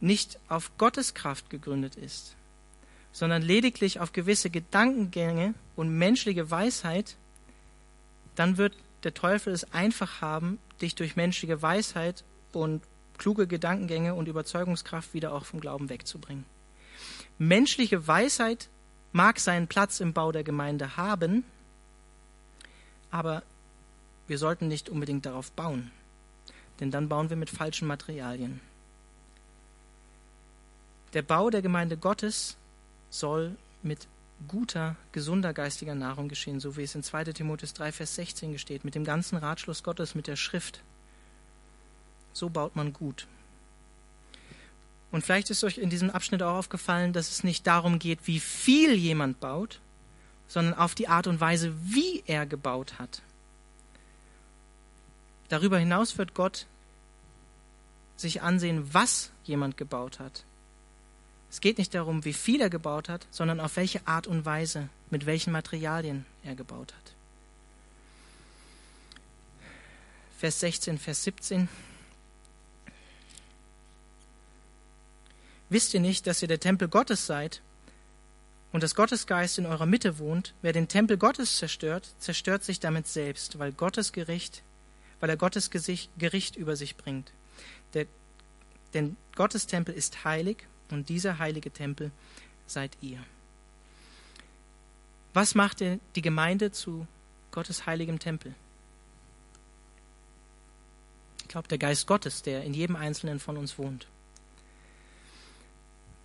[0.00, 2.34] nicht auf Gottes Kraft gegründet ist,
[3.12, 7.16] sondern lediglich auf gewisse Gedankengänge und menschliche Weisheit,
[8.34, 12.82] dann wird der Teufel es einfach haben, dich durch menschliche Weisheit und
[13.20, 16.46] kluge Gedankengänge und Überzeugungskraft wieder auch vom Glauben wegzubringen.
[17.38, 18.68] Menschliche Weisheit
[19.12, 21.44] mag seinen Platz im Bau der Gemeinde haben,
[23.10, 23.42] aber
[24.26, 25.90] wir sollten nicht unbedingt darauf bauen,
[26.80, 28.60] denn dann bauen wir mit falschen Materialien.
[31.12, 32.56] Der Bau der Gemeinde Gottes
[33.10, 34.06] soll mit
[34.48, 38.84] guter, gesunder geistiger Nahrung geschehen, so wie es in 2 Timotheus 3, Vers 16 steht,
[38.84, 40.82] mit dem ganzen Ratschluss Gottes, mit der Schrift.
[42.32, 43.26] So baut man gut.
[45.10, 48.40] Und vielleicht ist euch in diesem Abschnitt auch aufgefallen, dass es nicht darum geht, wie
[48.40, 49.80] viel jemand baut,
[50.46, 53.22] sondern auf die Art und Weise, wie er gebaut hat.
[55.48, 56.66] Darüber hinaus wird Gott
[58.16, 60.44] sich ansehen, was jemand gebaut hat.
[61.50, 64.88] Es geht nicht darum, wie viel er gebaut hat, sondern auf welche Art und Weise,
[65.10, 67.12] mit welchen Materialien er gebaut hat.
[70.38, 71.68] Vers 16, Vers 17.
[75.70, 77.62] Wisst ihr nicht, dass ihr der Tempel Gottes seid
[78.72, 80.52] und dass Gottesgeist in eurer Mitte wohnt?
[80.62, 84.64] Wer den Tempel Gottes zerstört, zerstört sich damit selbst, weil Gottes Gericht,
[85.20, 87.32] weil er Gottes Gericht über sich bringt.
[87.94, 88.06] Der,
[88.94, 92.10] denn Gottes Tempel ist heilig und dieser heilige Tempel
[92.66, 93.24] seid ihr.
[95.32, 97.06] Was macht die Gemeinde zu
[97.52, 98.56] Gottes heiligem Tempel?
[101.42, 104.08] Ich glaube, der Geist Gottes, der in jedem Einzelnen von uns wohnt.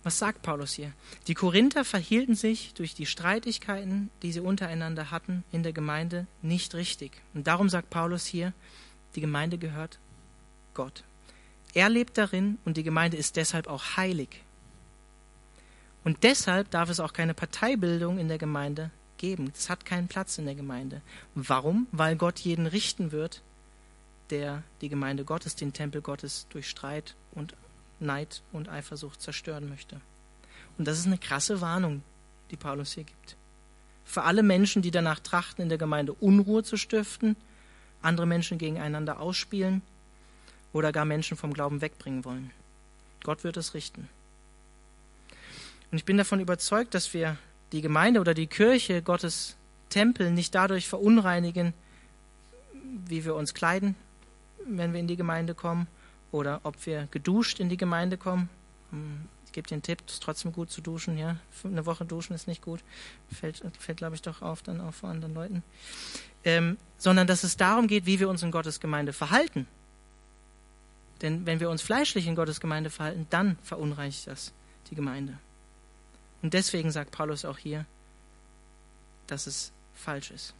[0.06, 0.92] Was sagt Paulus hier?
[1.26, 6.76] Die Korinther verhielten sich durch die Streitigkeiten, die sie untereinander hatten in der Gemeinde, nicht
[6.76, 7.20] richtig.
[7.34, 8.52] Und darum sagt Paulus hier,
[9.16, 9.98] die Gemeinde gehört
[10.74, 11.02] Gott.
[11.74, 14.44] Er lebt darin und die Gemeinde ist deshalb auch heilig.
[16.04, 19.52] Und deshalb darf es auch keine Parteibildung in der Gemeinde geben.
[19.56, 21.02] Es hat keinen Platz in der Gemeinde.
[21.34, 21.88] Warum?
[21.90, 23.42] Weil Gott jeden richten wird,
[24.30, 27.54] der die Gemeinde Gottes, den Tempel Gottes durch Streit und
[28.00, 30.00] Neid und Eifersucht zerstören möchte.
[30.78, 32.02] Und das ist eine krasse Warnung,
[32.50, 33.36] die Paulus hier gibt.
[34.04, 37.36] Für alle Menschen, die danach trachten, in der Gemeinde Unruhe zu stiften,
[38.02, 39.82] andere Menschen gegeneinander ausspielen
[40.72, 42.50] oder gar Menschen vom Glauben wegbringen wollen.
[43.24, 44.08] Gott wird es richten.
[45.90, 47.36] Und ich bin davon überzeugt, dass wir
[47.72, 49.56] die Gemeinde oder die Kirche, Gottes
[49.88, 51.74] Tempel, nicht dadurch verunreinigen,
[53.06, 53.96] wie wir uns kleiden,
[54.64, 55.86] wenn wir in die Gemeinde kommen,
[56.32, 58.48] oder ob wir geduscht in die Gemeinde kommen.
[58.90, 61.36] Hm, ich gebe dir einen Tipp, es ist trotzdem gut zu duschen, ja.
[61.64, 62.80] Eine Woche duschen ist nicht gut.
[63.32, 65.62] Fällt, fällt glaube ich, doch auf dann auch vor anderen Leuten.
[66.44, 69.66] Ähm, sondern dass es darum geht, wie wir uns in Gottes Gemeinde verhalten.
[71.22, 74.52] Denn wenn wir uns fleischlich in Gottes Gemeinde verhalten, dann verunreinigt das
[74.90, 75.38] die Gemeinde.
[76.42, 77.86] Und deswegen sagt Paulus auch hier,
[79.26, 80.54] dass es falsch ist.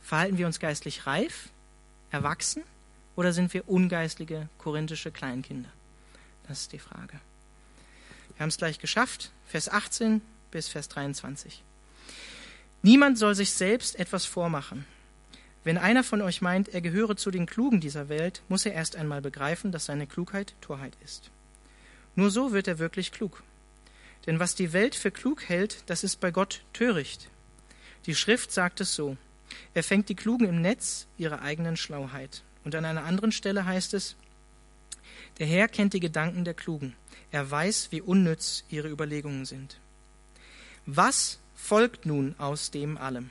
[0.00, 1.48] Verhalten wir uns geistlich reif,
[2.10, 2.62] erwachsen,
[3.18, 5.70] oder sind wir ungeistliche korinthische Kleinkinder?
[6.46, 7.18] Das ist die Frage.
[8.36, 9.32] Wir haben es gleich geschafft.
[9.44, 11.64] Vers 18 bis Vers 23.
[12.82, 14.86] Niemand soll sich selbst etwas vormachen.
[15.64, 18.94] Wenn einer von euch meint, er gehöre zu den Klugen dieser Welt, muss er erst
[18.94, 21.32] einmal begreifen, dass seine Klugheit Torheit ist.
[22.14, 23.42] Nur so wird er wirklich klug.
[24.26, 27.30] Denn was die Welt für klug hält, das ist bei Gott töricht.
[28.06, 29.16] Die Schrift sagt es so.
[29.74, 32.44] Er fängt die Klugen im Netz ihrer eigenen Schlauheit.
[32.68, 34.14] Und an einer anderen Stelle heißt es,
[35.38, 36.94] der Herr kennt die Gedanken der Klugen.
[37.30, 39.78] Er weiß, wie unnütz ihre Überlegungen sind.
[40.84, 43.30] Was folgt nun aus dem allem?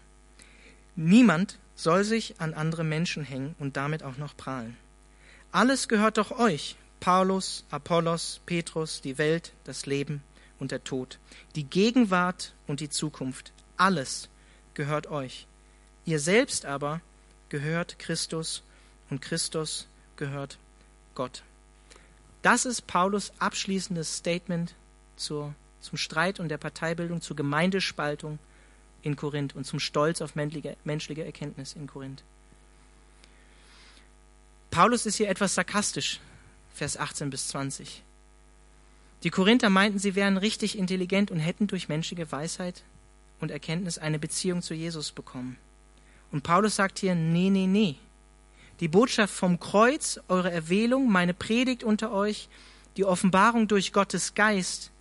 [0.96, 4.76] Niemand soll sich an andere Menschen hängen und damit auch noch prahlen.
[5.52, 10.24] Alles gehört doch euch, Paulus, Apollos, Petrus, die Welt, das Leben,
[10.58, 11.20] und der Tod,
[11.54, 14.30] die Gegenwart und die Zukunft, alles
[14.74, 15.46] gehört euch.
[16.06, 17.02] Ihr selbst aber
[17.50, 18.64] gehört Christus
[19.10, 20.58] und Christus gehört
[21.16, 21.44] Gott.
[22.42, 24.76] Das ist Paulus abschließendes Statement
[25.16, 28.40] zur, zum Streit und der Parteibildung, zur Gemeindespaltung
[29.02, 32.24] in Korinth und zum Stolz auf menschliche Erkenntnis in Korinth.
[34.72, 36.20] Paulus ist hier etwas sarkastisch,
[36.74, 38.04] Vers 18 bis 20.
[39.24, 42.84] Die Korinther meinten, sie wären richtig intelligent und hätten durch menschliche Weisheit
[43.40, 45.58] und Erkenntnis eine Beziehung zu Jesus bekommen.
[46.32, 47.96] Und Paulus sagt hier, nee, nee, nee.
[48.80, 52.48] Die Botschaft vom Kreuz, eure Erwählung, meine Predigt unter euch,
[52.96, 54.92] die Offenbarung durch Gottes Geist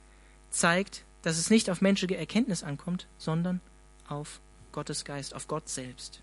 [0.51, 3.61] zeigt, dass es nicht auf menschliche Erkenntnis ankommt, sondern
[4.09, 4.41] auf
[4.73, 6.21] Gottes Geist, auf Gott selbst.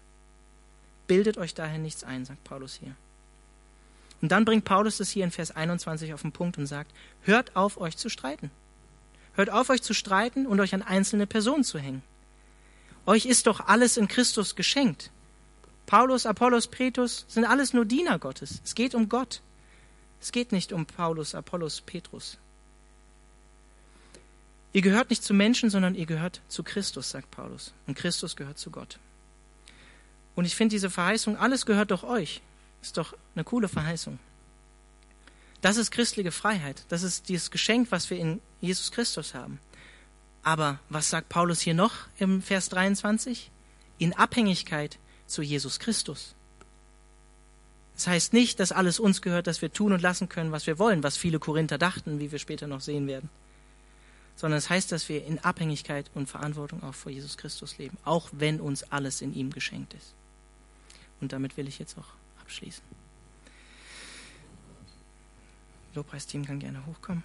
[1.08, 2.96] Bildet euch daher nichts ein, sagt Paulus hier.
[4.22, 6.92] Und dann bringt Paulus das hier in Vers 21 auf den Punkt und sagt,
[7.24, 8.52] hört auf, euch zu streiten.
[9.34, 12.04] Hört auf, euch zu streiten und euch an einzelne Personen zu hängen.
[13.06, 15.12] Euch ist doch alles in Christus geschenkt.
[15.86, 18.62] Paulus, Apollos, Petrus sind alles nur Diener Gottes.
[18.64, 19.42] Es geht um Gott.
[20.22, 22.38] Es geht nicht um Paulus, Apollos, Petrus.
[24.72, 27.74] Ihr gehört nicht zu Menschen, sondern ihr gehört zu Christus, sagt Paulus.
[27.86, 28.98] Und Christus gehört zu Gott.
[30.36, 32.42] Und ich finde diese Verheißung, alles gehört doch euch,
[32.82, 34.18] ist doch eine coole Verheißung.
[35.62, 36.84] Das ist christliche Freiheit.
[36.90, 39.60] Das ist dieses Geschenk, was wir in Jesus Christus haben.
[40.42, 43.50] Aber was sagt Paulus hier noch im Vers 23?
[43.98, 44.98] In Abhängigkeit
[45.34, 46.36] zu Jesus Christus.
[47.96, 50.80] Das heißt nicht, dass alles uns gehört, dass wir tun und lassen können, was wir
[50.80, 53.30] wollen, was viele Korinther dachten, wie wir später noch sehen werden.
[54.36, 57.98] Sondern es das heißt, dass wir in Abhängigkeit und Verantwortung auch vor Jesus Christus leben,
[58.04, 60.14] auch wenn uns alles in ihm geschenkt ist.
[61.22, 62.08] Und damit will ich jetzt auch
[62.42, 62.84] abschließen.
[65.94, 67.24] Lobpreisteam kann gerne hochkommen.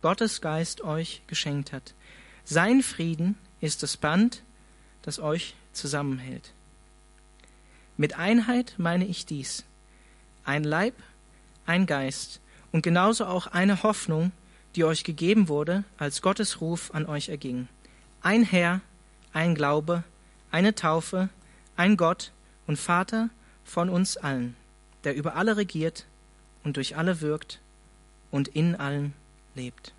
[0.00, 1.94] Gottes Geist euch geschenkt hat.
[2.44, 4.42] Sein Frieden ist das Band,
[5.06, 6.52] das euch zusammenhält.
[7.96, 9.64] Mit Einheit meine ich dies.
[10.44, 10.94] Ein Leib,
[11.64, 12.40] ein Geist
[12.72, 14.32] und genauso auch eine Hoffnung,
[14.74, 17.68] die euch gegeben wurde, als Gottes Ruf an euch erging.
[18.20, 18.82] Ein Herr,
[19.32, 20.04] ein Glaube,
[20.50, 21.30] eine Taufe,
[21.76, 22.32] ein Gott
[22.66, 23.30] und Vater
[23.64, 24.54] von uns allen,
[25.04, 26.04] der über alle regiert
[26.64, 27.60] und durch alle wirkt
[28.30, 29.14] und in allen
[29.54, 29.94] lebt.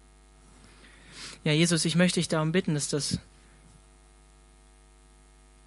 [1.43, 3.20] Ja, Jesus, ich möchte dich darum bitten, dass das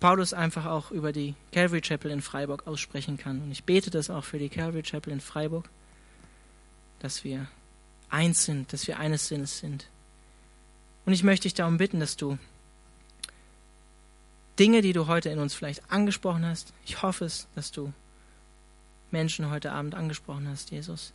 [0.01, 3.43] Paulus einfach auch über die Calvary Chapel in Freiburg aussprechen kann.
[3.43, 5.69] Und ich bete das auch für die Calvary Chapel in Freiburg,
[7.01, 7.47] dass wir
[8.09, 9.89] eins sind, dass wir eines Sinnes sind.
[11.05, 12.39] Und ich möchte dich darum bitten, dass du
[14.59, 17.93] Dinge, die du heute in uns vielleicht angesprochen hast, ich hoffe es, dass du
[19.11, 21.13] Menschen heute Abend angesprochen hast, Jesus,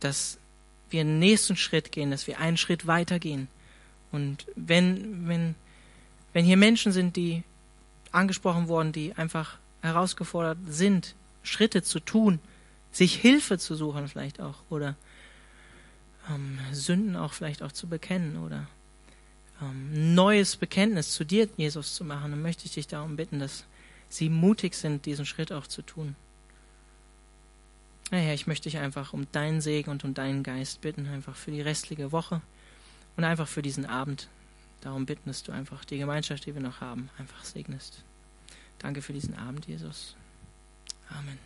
[0.00, 0.38] dass
[0.90, 3.48] wir einen nächsten Schritt gehen, dass wir einen Schritt weiter gehen.
[4.10, 5.54] Und wenn, wenn,
[6.32, 7.42] wenn hier Menschen sind, die
[8.12, 12.40] angesprochen worden, die einfach herausgefordert sind, Schritte zu tun,
[12.90, 14.96] sich Hilfe zu suchen vielleicht auch oder
[16.28, 18.66] ähm, Sünden auch vielleicht auch zu bekennen oder
[19.62, 23.64] ähm, neues Bekenntnis zu dir, Jesus, zu machen, dann möchte ich dich darum bitten, dass
[24.08, 26.16] sie mutig sind, diesen Schritt auch zu tun.
[28.10, 31.50] Herr, ich möchte dich einfach um deinen Segen und um deinen Geist bitten, einfach für
[31.50, 32.40] die restliche Woche
[33.16, 34.28] und einfach für diesen Abend.
[34.88, 38.04] Darum bitten, dass du einfach die Gemeinschaft, die wir noch haben, einfach segnest.
[38.78, 40.16] Danke für diesen Abend, Jesus.
[41.10, 41.38] Amen.